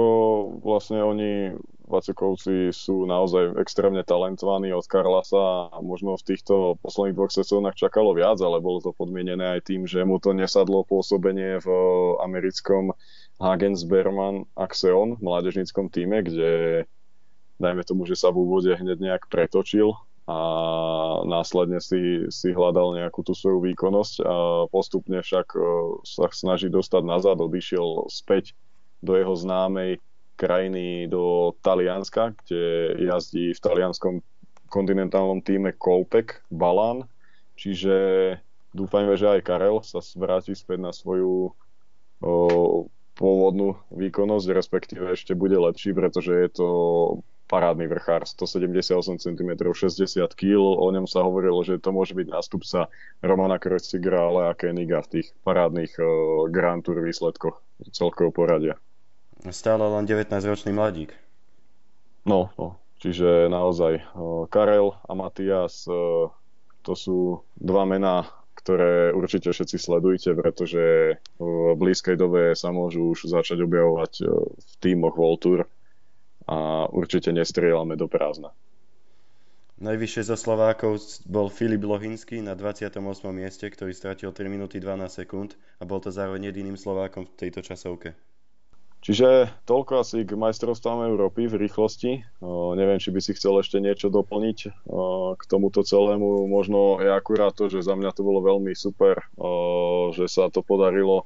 vlastne 0.62 1.02
oni, 1.02 1.58
Vacekovci, 1.90 2.70
sú 2.70 3.10
naozaj 3.10 3.58
extrémne 3.58 4.06
talentovaní 4.06 4.70
od 4.70 4.86
Karlasa 4.86 5.74
a 5.74 5.82
možno 5.82 6.14
v 6.14 6.26
týchto 6.30 6.78
posledných 6.78 7.18
dvoch 7.18 7.34
sezónach 7.34 7.74
čakalo 7.74 8.14
viac, 8.14 8.38
ale 8.38 8.62
bolo 8.62 8.78
to 8.78 8.94
podmienené 8.94 9.58
aj 9.58 9.66
tým, 9.66 9.82
že 9.82 10.06
mu 10.06 10.22
to 10.22 10.30
nesadlo 10.30 10.86
pôsobenie 10.86 11.58
v 11.58 11.68
americkom 12.22 12.94
Hagens 13.42 13.82
Berman 13.82 14.46
Axeon 14.54 15.18
v 15.18 15.24
mládežníckom 15.26 15.90
týme, 15.90 16.22
kde 16.22 16.86
dajme 17.58 17.82
tomu, 17.82 18.06
že 18.06 18.14
sa 18.14 18.30
v 18.30 18.46
úvode 18.46 18.70
hneď 18.70 18.98
nejak 19.02 19.26
pretočil 19.26 19.90
a 20.26 20.38
následne 21.22 21.78
si, 21.78 22.26
si 22.34 22.50
hľadal 22.50 22.98
nejakú 22.98 23.22
tú 23.22 23.30
svoju 23.30 23.62
výkonnosť 23.62 24.14
a 24.26 24.34
postupne 24.70 25.22
však 25.22 25.54
sa 26.02 26.26
snaží 26.34 26.66
dostať 26.66 27.02
nazad, 27.06 27.38
odišiel 27.38 28.10
späť 28.10 28.58
do 29.06 29.14
jeho 29.14 29.34
známej 29.38 30.02
krajiny 30.36 31.06
do 31.08 31.54
Talianska, 31.62 32.34
kde 32.44 32.92
jazdí 33.00 33.54
v 33.54 33.62
talianskom 33.62 34.14
kontinentálnom 34.68 35.40
týme 35.40 35.72
Kolpek 35.72 36.44
Balán. 36.52 37.08
Čiže 37.56 37.96
dúfajme, 38.76 39.16
že 39.16 39.38
aj 39.38 39.46
Karel 39.46 39.80
sa 39.80 40.04
vráti 40.18 40.52
späť 40.52 40.84
na 40.84 40.92
svoju 40.92 41.56
o, 42.20 42.32
pôvodnú 43.16 43.80
výkonnosť, 43.88 44.46
respektíve 44.52 45.08
ešte 45.08 45.32
bude 45.32 45.56
lepší, 45.56 45.96
pretože 45.96 46.36
je 46.36 46.48
to 46.52 46.68
parádny 47.46 47.86
vrchár, 47.86 48.26
178 48.28 49.22
cm, 49.22 49.50
60 49.56 50.04
kg. 50.34 50.60
O 50.60 50.86
ňom 50.92 51.06
sa 51.08 51.24
hovorilo, 51.24 51.62
že 51.62 51.80
to 51.80 51.94
môže 51.94 52.12
byť 52.12 52.26
nástupca 52.28 52.90
Romana 53.22 53.56
Kreuzigra, 53.56 54.28
ale 54.28 54.50
a 54.50 54.52
Keniga 54.52 55.00
v 55.06 55.10
tých 55.18 55.26
parádnych 55.46 55.94
uh, 55.96 56.06
Grand 56.50 56.82
Tour 56.82 57.00
výsledkoch 57.00 57.56
celkového 57.94 58.34
poradia. 58.34 58.74
Stále 59.50 59.84
len 59.86 60.04
19-ročný 60.08 60.74
mladík. 60.74 61.14
No, 62.26 62.50
no, 62.58 62.78
čiže 62.98 63.46
naozaj 63.46 64.02
Karel 64.50 64.98
a 65.06 65.12
Matias 65.14 65.86
to 66.82 66.92
sú 66.94 67.46
dva 67.54 67.86
mená, 67.86 68.26
ktoré 68.58 69.14
určite 69.14 69.54
všetci 69.54 69.78
sledujte, 69.78 70.34
pretože 70.34 71.16
v 71.38 71.74
blízkej 71.78 72.18
dobe 72.18 72.58
sa 72.58 72.74
môžu 72.74 73.14
už 73.14 73.30
začať 73.30 73.62
objavovať 73.62 74.12
v 74.58 74.72
tímoch 74.82 75.14
Voltur 75.14 75.70
a 76.50 76.90
určite 76.90 77.30
nestrieľame 77.30 77.94
do 77.94 78.10
prázdna. 78.10 78.50
Najvyššie 79.76 80.32
zo 80.32 80.40
Slovákov 80.40 80.98
bol 81.28 81.52
Filip 81.52 81.84
Lohinský 81.84 82.40
na 82.40 82.56
28. 82.56 82.96
mieste, 83.28 83.68
ktorý 83.68 83.92
stratil 83.92 84.32
3 84.32 84.48
minúty 84.48 84.80
12 84.80 85.04
sekúnd 85.12 85.52
a 85.78 85.84
bol 85.84 86.00
to 86.00 86.08
zároveň 86.08 86.48
jediným 86.48 86.80
Slovákom 86.80 87.28
v 87.28 87.36
tejto 87.36 87.60
časovke. 87.60 88.16
Čiže 89.06 89.54
toľko 89.70 90.02
asi 90.02 90.26
k 90.26 90.34
majstrovstvám 90.34 91.06
Európy 91.06 91.46
v 91.46 91.62
rýchlosti. 91.62 92.26
O, 92.42 92.74
neviem, 92.74 92.98
či 92.98 93.14
by 93.14 93.22
si 93.22 93.38
chcel 93.38 93.54
ešte 93.62 93.78
niečo 93.78 94.10
doplniť 94.10 94.58
o, 94.90 95.38
k 95.38 95.42
tomuto 95.46 95.86
celému. 95.86 96.50
Možno 96.50 96.98
je 96.98 97.14
akurát 97.14 97.54
to, 97.54 97.70
že 97.70 97.86
za 97.86 97.94
mňa 97.94 98.10
to 98.10 98.26
bolo 98.26 98.42
veľmi 98.42 98.74
super, 98.74 99.22
o, 99.38 100.10
že 100.10 100.26
sa 100.26 100.50
to 100.50 100.58
podarilo 100.58 101.22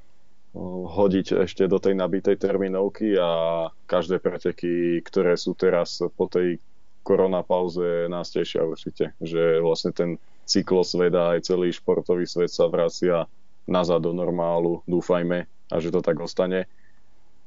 hodiť 0.93 1.49
ešte 1.49 1.65
do 1.71 1.81
tej 1.81 1.97
nabitej 1.97 2.37
terminovky 2.37 3.17
a 3.17 3.65
každé 3.89 4.21
preteky, 4.21 5.01
ktoré 5.01 5.41
sú 5.41 5.57
teraz 5.57 6.05
po 6.21 6.29
tej 6.29 6.61
koronapauze 7.01 8.13
nás 8.13 8.29
tešia 8.29 8.61
určite, 8.61 9.17
že 9.25 9.63
vlastne 9.63 9.97
ten 9.97 10.11
cyklosvet 10.45 11.17
a 11.17 11.39
aj 11.39 11.49
celý 11.49 11.73
športový 11.73 12.29
svet 12.29 12.53
sa 12.53 12.69
vracia 12.69 13.25
nazad 13.71 14.05
do 14.05 14.13
normálu, 14.13 14.83
dúfajme, 14.85 15.49
a 15.71 15.75
že 15.79 15.95
to 15.95 16.03
tak 16.03 16.19
ostane. 16.19 16.67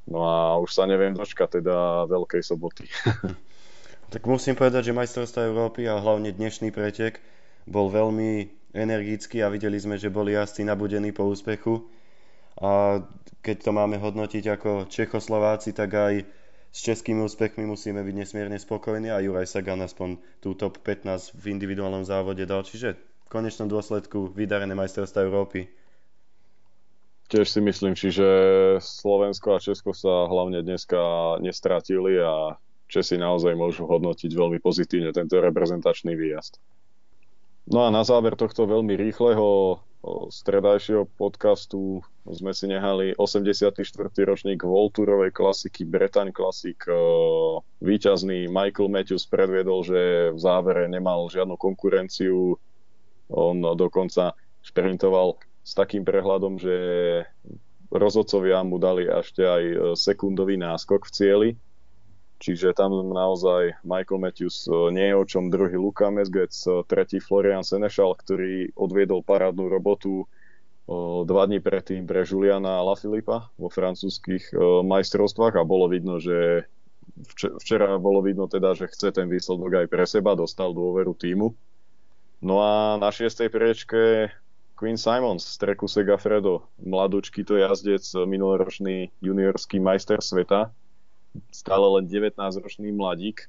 No 0.03 0.19
a 0.23 0.59
už 0.59 0.71
sa 0.71 0.83
neviem 0.83 1.15
dočkať 1.15 1.61
teda 1.61 2.03
Veľkej 2.05 2.43
soboty. 2.43 2.85
tak 4.13 4.21
musím 4.23 4.53
povedať, 4.53 4.91
že 4.91 4.97
majstrovstvá 4.97 5.47
Európy 5.47 5.87
a 5.87 5.97
hlavne 5.97 6.29
dnešný 6.29 6.69
pretek 6.69 7.23
bol 7.63 7.87
veľmi 7.87 8.47
energický 8.73 9.39
a 9.39 9.53
videli 9.53 9.79
sme, 9.79 9.95
že 9.95 10.11
boli 10.11 10.35
jazdci 10.35 10.67
nabudení 10.67 11.13
po 11.13 11.23
úspechu 11.23 11.87
a 12.57 13.01
keď 13.41 13.57
to 13.63 13.71
máme 13.71 13.97
hodnotiť 13.97 14.43
ako 14.49 14.69
Čechoslováci, 14.87 15.73
tak 15.73 15.89
aj 15.91 16.13
s 16.73 16.79
českými 16.81 17.21
úspechmi 17.21 17.65
musíme 17.65 18.01
byť 18.01 18.15
nesmierne 18.15 18.57
spokojní 18.57 19.13
a 19.13 19.21
Juraj 19.21 19.45
Sagan 19.45 19.81
aspoň 19.81 20.17
tú 20.41 20.57
top 20.57 20.81
15 20.81 21.37
v 21.37 21.53
individuálnom 21.53 22.01
závode 22.01 22.45
dal. 22.45 22.65
Čiže 22.65 22.97
v 22.97 23.27
konečnom 23.29 23.69
dôsledku 23.69 24.33
vydarené 24.33 24.73
majstrovstvá 24.73 25.21
Európy. 25.21 25.69
Tiež 27.33 27.49
si 27.49 27.65
myslím, 27.65 27.97
čiže 27.97 28.27
Slovensko 28.77 29.57
a 29.57 29.63
Česko 29.63 29.89
sa 29.89 30.29
hlavne 30.29 30.61
dneska 30.61 31.01
nestratili 31.41 32.21
a 32.21 32.61
Česi 32.85 33.17
naozaj 33.17 33.57
môžu 33.57 33.89
hodnotiť 33.89 34.29
veľmi 34.37 34.61
pozitívne 34.61 35.09
tento 35.09 35.41
reprezentačný 35.41 36.13
výjazd. 36.13 36.61
No 37.73 37.87
a 37.87 37.89
na 37.89 38.05
záver 38.05 38.37
tohto 38.37 38.69
veľmi 38.69 38.93
rýchleho 38.93 39.81
stredajšieho 40.29 41.09
podcastu 41.17 42.05
sme 42.29 42.53
si 42.53 42.69
nehali 42.69 43.17
84. 43.17 43.81
ročník 44.29 44.61
Volturovej 44.61 45.33
klasiky 45.33 45.89
Bretaň 45.89 46.29
Classic. 46.37 46.77
Výťazný 47.81 48.45
Michael 48.45 48.93
Matthews 48.93 49.25
predviedol, 49.25 49.81
že 49.81 50.29
v 50.29 50.37
závere 50.37 50.85
nemal 50.85 51.33
žiadnu 51.33 51.57
konkurenciu. 51.57 52.61
On 53.33 53.57
dokonca 53.57 54.37
šprintoval 54.61 55.41
s 55.63 55.71
takým 55.73 56.03
prehľadom, 56.03 56.59
že 56.59 56.75
rozhodcovia 57.89 58.61
mu 58.67 58.77
dali 58.77 59.07
ešte 59.07 59.43
aj 59.43 59.63
sekundový 59.95 60.59
náskok 60.59 61.07
v 61.07 61.11
cieli 61.11 61.49
Čiže 62.43 62.75
tam 62.75 62.91
naozaj 63.07 63.79
Michael 63.87 64.19
Matthews 64.19 64.67
e, 64.67 64.91
nie 64.91 65.07
je 65.07 65.15
o 65.15 65.23
čom 65.23 65.47
druhý 65.47 65.79
Luka 65.79 66.11
Mesgec, 66.11 66.51
e, 66.67 66.83
tretí 66.83 67.23
Florian 67.23 67.63
Senešal, 67.63 68.19
ktorý 68.19 68.75
odviedol 68.75 69.23
parádnu 69.23 69.71
robotu 69.71 70.23
e, 70.23 70.25
dva 71.23 71.47
dní 71.47 71.63
predtým 71.63 72.03
pre 72.03 72.27
Juliana 72.27 72.83
Lafilipa 72.83 73.47
vo 73.55 73.71
francúzských 73.71 74.51
majstrovstvách 74.83 75.55
a 75.55 75.63
bolo 75.63 75.87
vidno, 75.87 76.19
že 76.19 76.67
včera 77.63 77.95
bolo 77.95 78.19
vidno 78.19 78.51
teda, 78.51 78.75
že 78.75 78.91
chce 78.91 79.15
ten 79.15 79.31
výsledok 79.31 79.79
aj 79.79 79.87
pre 79.87 80.03
seba, 80.03 80.35
dostal 80.35 80.75
dôveru 80.75 81.15
týmu. 81.15 81.55
No 82.43 82.59
a 82.59 82.99
na 82.99 83.07
šiestej 83.07 83.47
priečke 83.47 84.35
Queen 84.83 84.99
Simons 84.99 85.47
z 85.47 85.55
treku 85.63 85.87
Segafredo, 85.87 86.67
mladúčky 86.75 87.47
to 87.47 87.55
jazdec, 87.55 88.03
minuloročný 88.27 89.15
juniorský 89.23 89.79
majster 89.79 90.19
sveta, 90.19 90.75
stále 91.55 91.87
len 91.95 92.03
19-ročný 92.11 92.91
mladík, 92.91 93.47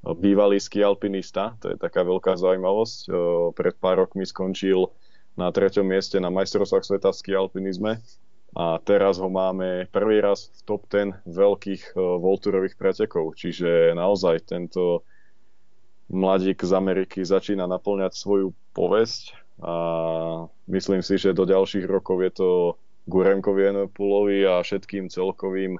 bývalý 0.00 0.56
ski 0.56 0.80
alpinista, 0.80 1.60
to 1.60 1.68
je 1.68 1.76
taká 1.76 2.08
veľká 2.08 2.40
zaujímavosť. 2.40 3.04
Pred 3.52 3.74
pár 3.84 4.00
rokmi 4.00 4.24
skončil 4.24 4.88
na 5.36 5.52
treťom 5.52 5.84
mieste 5.84 6.16
na 6.16 6.32
majstrovstvách 6.32 6.88
sveta 6.88 7.12
v 7.12 7.20
ski 7.20 7.32
alpinizme. 7.36 8.00
A 8.56 8.80
teraz 8.80 9.20
ho 9.20 9.28
máme 9.28 9.92
prvý 9.92 10.24
raz 10.24 10.48
v 10.56 10.60
top 10.64 10.88
10 10.88 11.28
veľkých 11.28 12.00
volturových 12.00 12.80
pretekov, 12.80 13.36
čiže 13.36 13.92
naozaj 13.92 14.48
tento 14.48 15.04
mladík 16.08 16.64
z 16.64 16.72
Ameriky 16.72 17.20
začína 17.28 17.68
naplňať 17.68 18.16
svoju 18.16 18.56
povesť 18.72 19.41
a 19.62 19.76
myslím 20.66 21.06
si, 21.06 21.16
že 21.16 21.38
do 21.38 21.46
ďalších 21.46 21.86
rokov 21.86 22.18
je 22.26 22.32
to 22.34 22.48
Gurenkovi 23.06 23.70
Enepulovi 23.70 24.42
a 24.46 24.62
všetkým 24.62 25.06
celkovým 25.06 25.78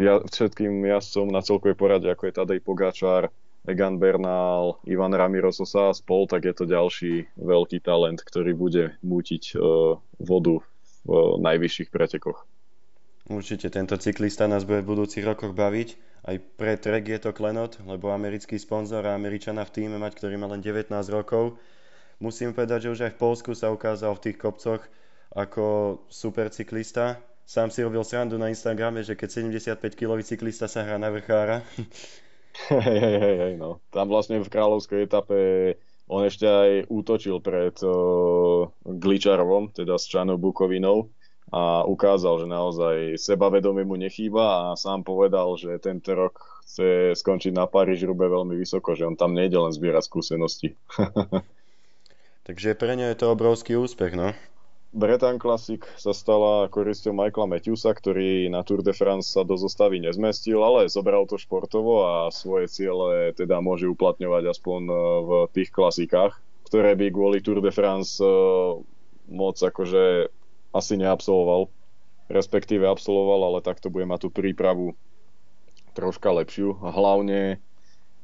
ja, 0.00 0.14
všetkým 0.24 0.88
jazdcom 0.88 1.28
na 1.28 1.44
celkovej 1.44 1.76
porade, 1.76 2.08
ako 2.08 2.22
je 2.24 2.32
Tadej 2.32 2.60
Pogačar, 2.64 3.28
Egan 3.68 4.00
Bernal, 4.00 4.80
Ivan 4.88 5.14
Ramiro 5.14 5.52
Sosa 5.52 5.92
a 5.92 5.96
spol, 5.96 6.26
tak 6.26 6.48
je 6.48 6.54
to 6.56 6.64
ďalší 6.64 7.28
veľký 7.38 7.84
talent, 7.84 8.24
ktorý 8.24 8.56
bude 8.56 8.96
mútiť 9.04 9.54
uh, 9.54 10.00
vodu 10.18 10.64
v 11.06 11.10
uh, 11.12 11.38
najvyšších 11.38 11.92
pretekoch. 11.92 12.42
Určite 13.30 13.70
tento 13.70 13.94
cyklista 13.94 14.50
nás 14.50 14.66
bude 14.66 14.82
v 14.82 14.98
budúcich 14.98 15.22
rokoch 15.22 15.54
baviť. 15.54 15.88
Aj 16.26 16.36
pre 16.58 16.74
Trek 16.74 17.06
je 17.06 17.18
to 17.22 17.30
klenot, 17.30 17.78
lebo 17.86 18.10
americký 18.10 18.58
sponzor 18.58 19.06
a 19.06 19.14
Američana 19.14 19.62
v 19.62 19.74
týme 19.78 19.96
mať, 19.98 20.18
ktorý 20.18 20.42
má 20.42 20.50
len 20.50 20.58
19 20.58 20.90
rokov. 21.14 21.54
Musím 22.22 22.54
povedať, 22.54 22.86
že 22.86 22.92
už 22.94 23.00
aj 23.10 23.12
v 23.18 23.20
Polsku 23.20 23.50
sa 23.58 23.74
ukázal 23.74 24.14
v 24.14 24.30
tých 24.30 24.38
kopcoch 24.38 24.82
ako 25.34 25.98
super 26.06 26.54
cyklista 26.54 27.18
sám 27.52 27.68
si 27.70 27.82
robil 27.82 28.04
srandu 28.04 28.38
na 28.38 28.48
Instagrame, 28.48 29.02
že 29.04 29.18
keď 29.18 29.28
75-kilový 29.28 30.24
cyklista 30.24 30.70
sa 30.70 30.86
hrá 30.86 30.96
na 30.96 31.10
vrchára. 31.12 31.60
Hej, 32.68 32.98
hej, 33.00 33.36
hej, 33.40 33.54
no. 33.56 33.80
Tam 33.88 34.12
vlastne 34.12 34.36
v 34.40 34.52
kráľovskej 34.52 35.08
etape 35.08 35.36
on 36.04 36.20
ešte 36.20 36.44
aj 36.44 36.70
útočil 36.92 37.40
pred 37.40 37.72
uh, 37.80 38.68
Gličarovom, 38.84 39.72
teda 39.72 39.96
s 39.96 40.04
Čanou 40.04 40.36
Bukovinou 40.36 41.08
a 41.48 41.84
ukázal, 41.88 42.44
že 42.44 42.46
naozaj 42.48 42.96
sebavedomie 43.16 43.88
mu 43.88 43.96
nechýba 43.96 44.72
a 44.72 44.76
sám 44.76 45.00
povedal, 45.00 45.56
že 45.56 45.80
tento 45.80 46.12
rok 46.12 46.40
chce 46.64 47.16
skončiť 47.16 47.56
na 47.56 47.64
Paríž 47.64 48.04
rube 48.04 48.24
veľmi 48.28 48.56
vysoko, 48.56 48.92
že 48.92 49.08
on 49.08 49.16
tam 49.16 49.32
nejde 49.32 49.56
len 49.56 49.72
zbierať 49.72 50.04
skúsenosti. 50.04 50.76
Takže 52.42 52.74
pre 52.74 52.98
ňa 52.98 53.14
je 53.14 53.18
to 53.22 53.26
obrovský 53.30 53.78
úspech, 53.78 54.18
no. 54.18 54.34
Bretan 54.92 55.40
Classic 55.40 55.80
sa 55.96 56.12
stala 56.12 56.68
korisťou 56.68 57.16
Michaela 57.16 57.48
Matthewsa, 57.48 57.96
ktorý 57.96 58.52
na 58.52 58.60
Tour 58.60 58.84
de 58.84 58.92
France 58.92 59.32
sa 59.32 59.40
do 59.40 59.56
zostavy 59.56 60.04
nezmestil, 60.04 60.60
ale 60.60 60.92
zobral 60.92 61.24
to 61.24 61.40
športovo 61.40 62.04
a 62.04 62.14
svoje 62.28 62.68
ciele 62.68 63.32
teda 63.32 63.64
môže 63.64 63.88
uplatňovať 63.88 64.52
aspoň 64.52 64.80
e, 64.84 64.94
v 65.24 65.30
tých 65.56 65.72
klasikách, 65.72 66.36
ktoré 66.68 66.92
by 66.92 67.08
kvôli 67.08 67.40
Tour 67.40 67.64
de 67.64 67.72
France 67.72 68.20
e, 68.20 68.28
moc 69.32 69.56
akože 69.56 70.28
asi 70.76 70.94
neabsolvoval, 71.00 71.72
respektíve 72.28 72.84
absolvoval, 72.84 73.48
ale 73.48 73.64
takto 73.64 73.88
bude 73.88 74.04
mať 74.04 74.28
tú 74.28 74.28
prípravu 74.28 74.92
troška 75.96 76.28
lepšiu. 76.36 76.84
Hlavne 76.84 77.64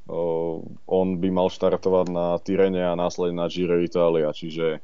on 0.09 1.21
by 1.21 1.29
mal 1.29 1.53
štartovať 1.53 2.07
na 2.09 2.41
Tyrene 2.41 2.81
a 2.81 2.97
následne 2.97 3.45
na 3.45 3.47
Giro 3.53 3.77
Italia, 3.77 4.33
čiže 4.33 4.81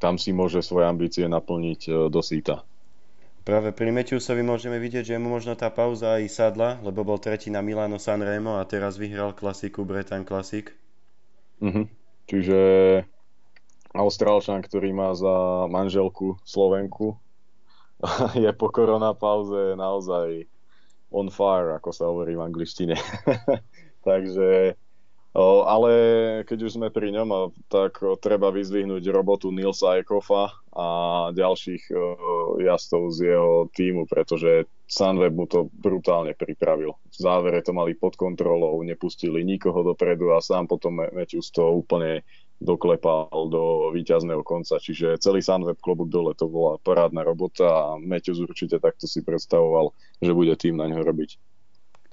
tam 0.00 0.16
si 0.16 0.32
môže 0.32 0.64
svoje 0.64 0.88
ambície 0.88 1.24
naplniť 1.28 1.80
e, 1.88 1.90
do 2.08 2.20
síta. 2.24 2.64
Práve 3.44 3.76
pri 3.76 3.92
Matthewsovi 3.92 4.40
môžeme 4.40 4.80
vidieť, 4.80 5.12
že 5.12 5.20
mu 5.20 5.28
možno 5.28 5.52
tá 5.52 5.68
pauza 5.68 6.16
aj 6.16 6.32
sadla, 6.32 6.80
lebo 6.80 7.04
bol 7.04 7.20
tretí 7.20 7.52
na 7.52 7.60
Milano 7.60 8.00
Sanremo 8.00 8.56
a 8.56 8.64
teraz 8.64 8.96
vyhral 8.96 9.36
klasiku 9.36 9.84
Bretan 9.84 10.24
Classic. 10.24 10.72
Mhm. 11.60 11.84
Čiže 12.24 12.60
Austrálčan, 13.94 14.64
ktorý 14.64 14.96
má 14.96 15.12
za 15.12 15.68
manželku 15.68 16.40
Slovenku, 16.42 17.20
je 18.44 18.50
po 18.56 18.72
koronapauze 18.72 19.76
naozaj 19.76 20.48
on 21.14 21.30
fire, 21.30 21.78
ako 21.78 21.90
sa 21.94 22.10
hovorí 22.10 22.34
v 22.34 22.42
angličtine. 22.42 22.96
Takže 24.04 24.76
O, 25.34 25.66
ale 25.66 25.90
keď 26.46 26.58
už 26.62 26.78
sme 26.78 26.94
pri 26.94 27.10
ňom, 27.10 27.50
tak 27.66 27.98
treba 28.22 28.54
vyzvihnúť 28.54 29.02
robotu 29.10 29.50
Nilsa 29.50 29.98
Ekofa 29.98 30.54
a 30.70 30.86
ďalších 31.34 31.90
o, 31.90 31.98
jazdcov 32.62 33.02
z 33.10 33.34
jeho 33.34 33.66
týmu, 33.74 34.06
pretože 34.06 34.70
Sunweb 34.86 35.34
mu 35.34 35.50
to 35.50 35.66
brutálne 35.74 36.38
pripravil. 36.38 36.94
V 37.10 37.16
závere 37.18 37.66
to 37.66 37.74
mali 37.74 37.98
pod 37.98 38.14
kontrolou, 38.14 38.78
nepustili 38.86 39.42
nikoho 39.42 39.82
dopredu 39.82 40.30
a 40.30 40.38
sám 40.38 40.70
potom 40.70 41.02
Matthews 41.02 41.50
to 41.50 41.66
úplne 41.66 42.22
doklepal 42.62 43.26
do 43.50 43.90
víťazného 43.90 44.46
konca. 44.46 44.78
Čiže 44.78 45.18
celý 45.18 45.42
Sunweb 45.42 45.82
klobúk 45.82 46.14
dole, 46.14 46.38
to 46.38 46.46
bola 46.46 46.78
parádna 46.78 47.26
robota 47.26 47.66
a 47.66 47.98
Matthews 47.98 48.38
určite 48.38 48.78
takto 48.78 49.10
si 49.10 49.18
predstavoval, 49.26 49.90
že 50.22 50.30
bude 50.30 50.54
tým 50.54 50.78
na 50.78 50.86
ňo 50.86 51.02
robiť. 51.02 51.53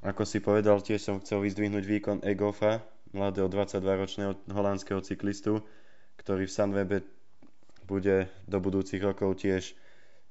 Ako 0.01 0.25
si 0.25 0.41
povedal, 0.41 0.81
tiež 0.81 0.97
som 0.97 1.21
chcel 1.21 1.45
vyzdvihnúť 1.45 1.85
výkon 1.85 2.17
Egofa, 2.25 2.81
mladého 3.13 3.45
22-ročného 3.45 4.33
holandského 4.49 4.97
cyklistu, 5.05 5.61
ktorý 6.17 6.49
v 6.49 6.55
Sunwebe 6.57 6.97
bude 7.85 8.25
do 8.49 8.57
budúcich 8.57 8.97
rokov 8.97 9.45
tiež 9.45 9.77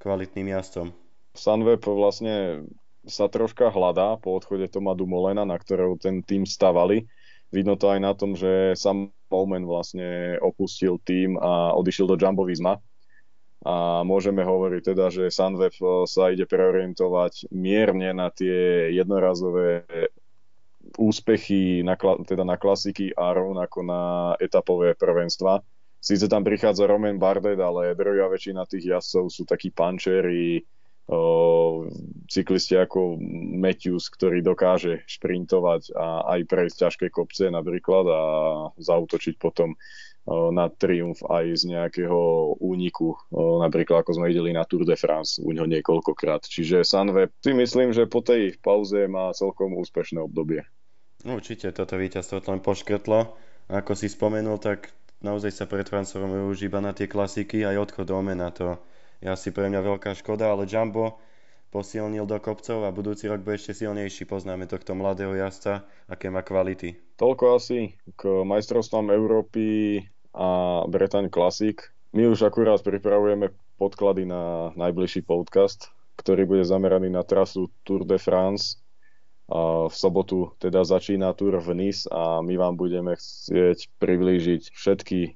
kvalitným 0.03 0.51
jazdcom. 0.51 0.91
Sunweb 1.31 1.79
vlastne 1.87 2.67
sa 3.07 3.31
troška 3.31 3.71
hľadá 3.71 4.19
po 4.19 4.35
odchode 4.35 4.67
Toma 4.67 4.91
Dumolena, 4.91 5.47
na 5.47 5.55
ktorého 5.55 5.95
ten 5.95 6.19
tým 6.19 6.43
stavali. 6.43 7.07
Vidno 7.47 7.79
to 7.79 7.95
aj 7.95 7.99
na 8.03 8.11
tom, 8.11 8.35
že 8.35 8.75
Sam 8.75 9.15
Bowman 9.31 9.63
vlastne 9.63 10.35
opustil 10.43 10.99
tým 10.99 11.39
a 11.39 11.71
odišiel 11.79 12.11
do 12.11 12.19
Jumbo 12.19 12.43
Visma. 12.43 12.75
A 13.61 14.01
môžeme 14.01 14.41
hovoriť 14.41 14.81
teda, 14.93 15.13
že 15.13 15.29
Sunweb 15.29 15.77
sa 16.09 16.33
ide 16.33 16.49
preorientovať 16.49 17.53
mierne 17.53 18.09
na 18.09 18.33
tie 18.33 18.89
jednorazové 18.89 19.85
úspechy 20.97 21.85
na, 21.85 21.93
teda 22.25 22.41
na 22.41 22.57
klasiky 22.57 23.13
a 23.13 23.31
rovnako 23.37 23.79
na 23.85 24.01
etapové 24.41 24.97
prvenstva. 24.97 25.61
Sice 26.01 26.25
tam 26.25 26.41
prichádza 26.41 26.89
Roman 26.89 27.21
Bardet, 27.21 27.61
ale 27.61 27.93
drvia 27.93 28.25
väčšina 28.25 28.65
tých 28.65 28.97
jazdcov 28.97 29.29
sú 29.29 29.43
takí 29.45 29.69
pančeri, 29.69 30.65
cyklisti 32.31 32.79
ako 32.79 33.19
Matthews, 33.59 34.07
ktorý 34.13 34.39
dokáže 34.39 35.03
šprintovať 35.09 35.91
a 35.91 36.37
aj 36.37 36.39
prejsť 36.47 36.75
ťažké 36.87 37.07
kopce 37.11 37.51
napríklad 37.51 38.05
a 38.07 38.21
zautočiť 38.79 39.35
potom 39.35 39.75
na 40.29 40.69
triumf 40.69 41.25
aj 41.25 41.65
z 41.65 41.73
nejakého 41.73 42.53
úniku, 42.61 43.17
napríklad 43.33 44.05
ako 44.05 44.21
sme 44.21 44.29
videli 44.29 44.53
na 44.53 44.63
Tour 44.69 44.85
de 44.85 44.93
France 44.93 45.41
u 45.41 45.49
neho 45.49 45.65
niekoľkokrát. 45.65 46.45
Čiže 46.45 46.85
Sunweb 46.85 47.33
si 47.41 47.57
myslím, 47.57 47.89
že 47.89 48.05
po 48.05 48.21
tej 48.21 48.53
pauze 48.61 49.09
má 49.09 49.33
celkom 49.33 49.73
úspešné 49.81 50.21
obdobie. 50.21 50.61
Určite 51.25 51.73
toto 51.73 51.97
víťazstvo 51.97 52.37
to 52.37 52.53
len 52.53 52.61
poškrtlo. 52.61 53.33
Ako 53.73 53.97
si 53.97 54.13
spomenul, 54.13 54.61
tak 54.61 54.93
naozaj 55.25 55.57
sa 55.57 55.65
pretransformujú 55.65 56.53
už 56.53 56.69
iba 56.69 56.79
na 56.85 56.93
tie 56.93 57.09
klasiky 57.09 57.65
aj 57.65 57.89
odchod 57.89 58.05
do 58.09 58.15
Omena. 58.21 58.53
To 58.61 58.77
je 59.21 59.27
asi 59.29 59.53
pre 59.53 59.69
mňa 59.69 59.81
veľká 59.85 60.17
škoda, 60.17 60.49
ale 60.49 60.65
Jumbo 60.65 61.21
posilnil 61.71 62.27
do 62.27 62.35
kopcov 62.41 62.83
a 62.83 62.91
budúci 62.91 63.31
rok 63.31 63.45
bude 63.45 63.55
ešte 63.55 63.85
silnejší. 63.85 64.27
Poznáme 64.27 64.67
tohto 64.67 64.91
mladého 64.91 65.31
jazdca, 65.37 65.87
aké 66.11 66.27
má 66.27 66.43
kvality. 66.43 66.99
Toľko 67.15 67.45
asi 67.55 67.95
k 68.19 68.43
majstrovstvám 68.43 69.13
Európy 69.13 70.01
a 70.35 70.83
Bretaň 70.89 71.31
Classic. 71.31 71.79
My 72.11 72.27
už 72.27 72.43
akurát 72.43 72.83
pripravujeme 72.83 73.55
podklady 73.79 74.27
na 74.27 74.75
najbližší 74.75 75.23
podcast, 75.23 75.87
ktorý 76.19 76.43
bude 76.43 76.67
zameraný 76.67 77.07
na 77.07 77.23
trasu 77.23 77.71
Tour 77.87 78.03
de 78.03 78.19
France 78.19 78.81
v 79.87 79.91
sobotu 79.91 80.55
teda 80.63 80.87
začína 80.87 81.35
Tour 81.35 81.59
v 81.59 81.75
Nice 81.75 82.07
a 82.07 82.39
my 82.39 82.55
vám 82.55 82.79
budeme 82.79 83.19
chcieť 83.19 83.99
priblížiť 83.99 84.71
všetky 84.71 85.19
e, 85.27 85.31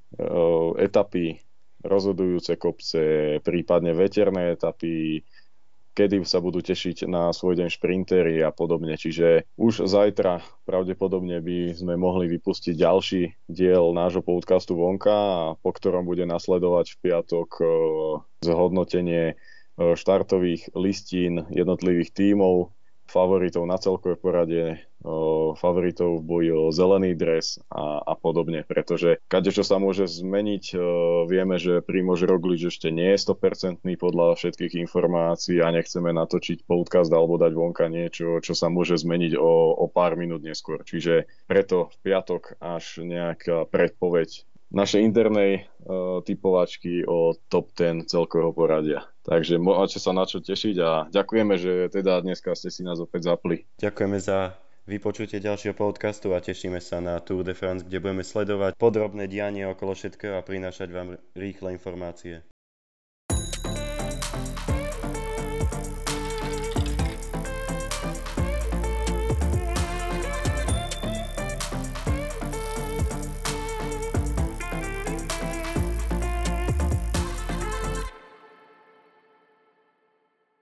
etapy, 0.80 1.44
rozhodujúce 1.86 2.58
kopce, 2.58 3.38
prípadne 3.46 3.94
veterné 3.94 4.58
etapy, 4.58 5.22
kedy 5.96 6.28
sa 6.28 6.44
budú 6.44 6.60
tešiť 6.60 7.08
na 7.08 7.32
svoj 7.32 7.56
deň 7.64 7.70
šprintery 7.72 8.44
a 8.44 8.52
podobne. 8.52 9.00
Čiže 9.00 9.48
už 9.56 9.88
zajtra 9.88 10.44
pravdepodobne 10.68 11.40
by 11.40 11.72
sme 11.72 11.96
mohli 11.96 12.28
vypustiť 12.36 12.76
ďalší 12.76 13.48
diel 13.48 13.96
nášho 13.96 14.20
podcastu 14.20 14.76
vonka, 14.76 15.56
po 15.64 15.72
ktorom 15.72 16.04
bude 16.04 16.28
nasledovať 16.28 16.86
v 16.92 17.00
piatok 17.00 17.50
e, 17.58 17.66
zhodnotenie 18.44 19.24
e, 19.32 19.36
štartových 19.96 20.76
listín 20.76 21.48
jednotlivých 21.48 22.12
tímov, 22.12 22.76
favoritov 23.06 23.64
na 23.70 23.78
celkové 23.78 24.18
poradie, 24.18 24.82
favoritov 25.56 26.20
v 26.20 26.26
boji 26.26 26.50
o 26.52 26.74
zelený 26.74 27.14
dres 27.14 27.62
a, 27.70 28.02
a 28.02 28.14
podobne, 28.18 28.66
pretože 28.66 29.22
kade 29.30 29.54
čo 29.54 29.62
sa 29.62 29.78
môže 29.78 30.10
zmeniť, 30.10 30.74
vieme, 31.30 31.62
že 31.62 31.86
Primož 31.86 32.26
Roglič 32.26 32.74
ešte 32.74 32.90
nie 32.90 33.14
je 33.14 33.22
100% 33.22 33.86
podľa 33.86 34.34
všetkých 34.36 34.82
informácií 34.82 35.62
a 35.62 35.70
nechceme 35.70 36.10
natočiť 36.10 36.66
podcast 36.66 37.14
alebo 37.14 37.38
dať 37.38 37.54
vonka 37.54 37.86
niečo, 37.86 38.42
čo 38.42 38.58
sa 38.58 38.68
môže 38.74 38.98
zmeniť 38.98 39.38
o, 39.38 39.78
o 39.78 39.86
pár 39.86 40.18
minút 40.18 40.42
neskôr. 40.42 40.82
Čiže 40.82 41.30
preto 41.46 41.94
v 41.94 41.96
piatok 42.12 42.58
až 42.58 43.06
nejaká 43.06 43.70
predpoveď 43.70 44.55
našej 44.74 45.02
internej 45.02 45.52
uh, 45.62 46.22
typovačky 46.26 47.06
o 47.06 47.38
top 47.52 47.74
10 47.78 48.10
celkového 48.10 48.54
poradia. 48.56 49.06
Takže 49.26 49.58
máte 49.58 49.98
sa 49.98 50.14
na 50.14 50.26
čo 50.26 50.42
tešiť 50.42 50.76
a 50.82 50.90
ďakujeme, 51.10 51.54
že 51.58 51.90
teda 51.90 52.22
dneska 52.22 52.54
ste 52.54 52.70
si 52.70 52.82
nás 52.86 53.02
opäť 53.02 53.34
zapli. 53.34 53.66
Ďakujeme 53.82 54.18
za 54.22 54.54
vypočutie 54.86 55.42
ďalšieho 55.42 55.74
podcastu 55.74 56.38
a 56.38 56.42
tešíme 56.42 56.78
sa 56.78 57.02
na 57.02 57.18
Tour 57.18 57.42
de 57.42 57.58
France, 57.58 57.82
kde 57.82 58.02
budeme 58.02 58.22
sledovať 58.22 58.78
podrobné 58.78 59.26
dianie 59.26 59.66
okolo 59.66 59.98
všetkého 59.98 60.38
a 60.38 60.46
prinášať 60.46 60.90
vám 60.94 61.18
rýchle 61.34 61.74
informácie. 61.74 62.46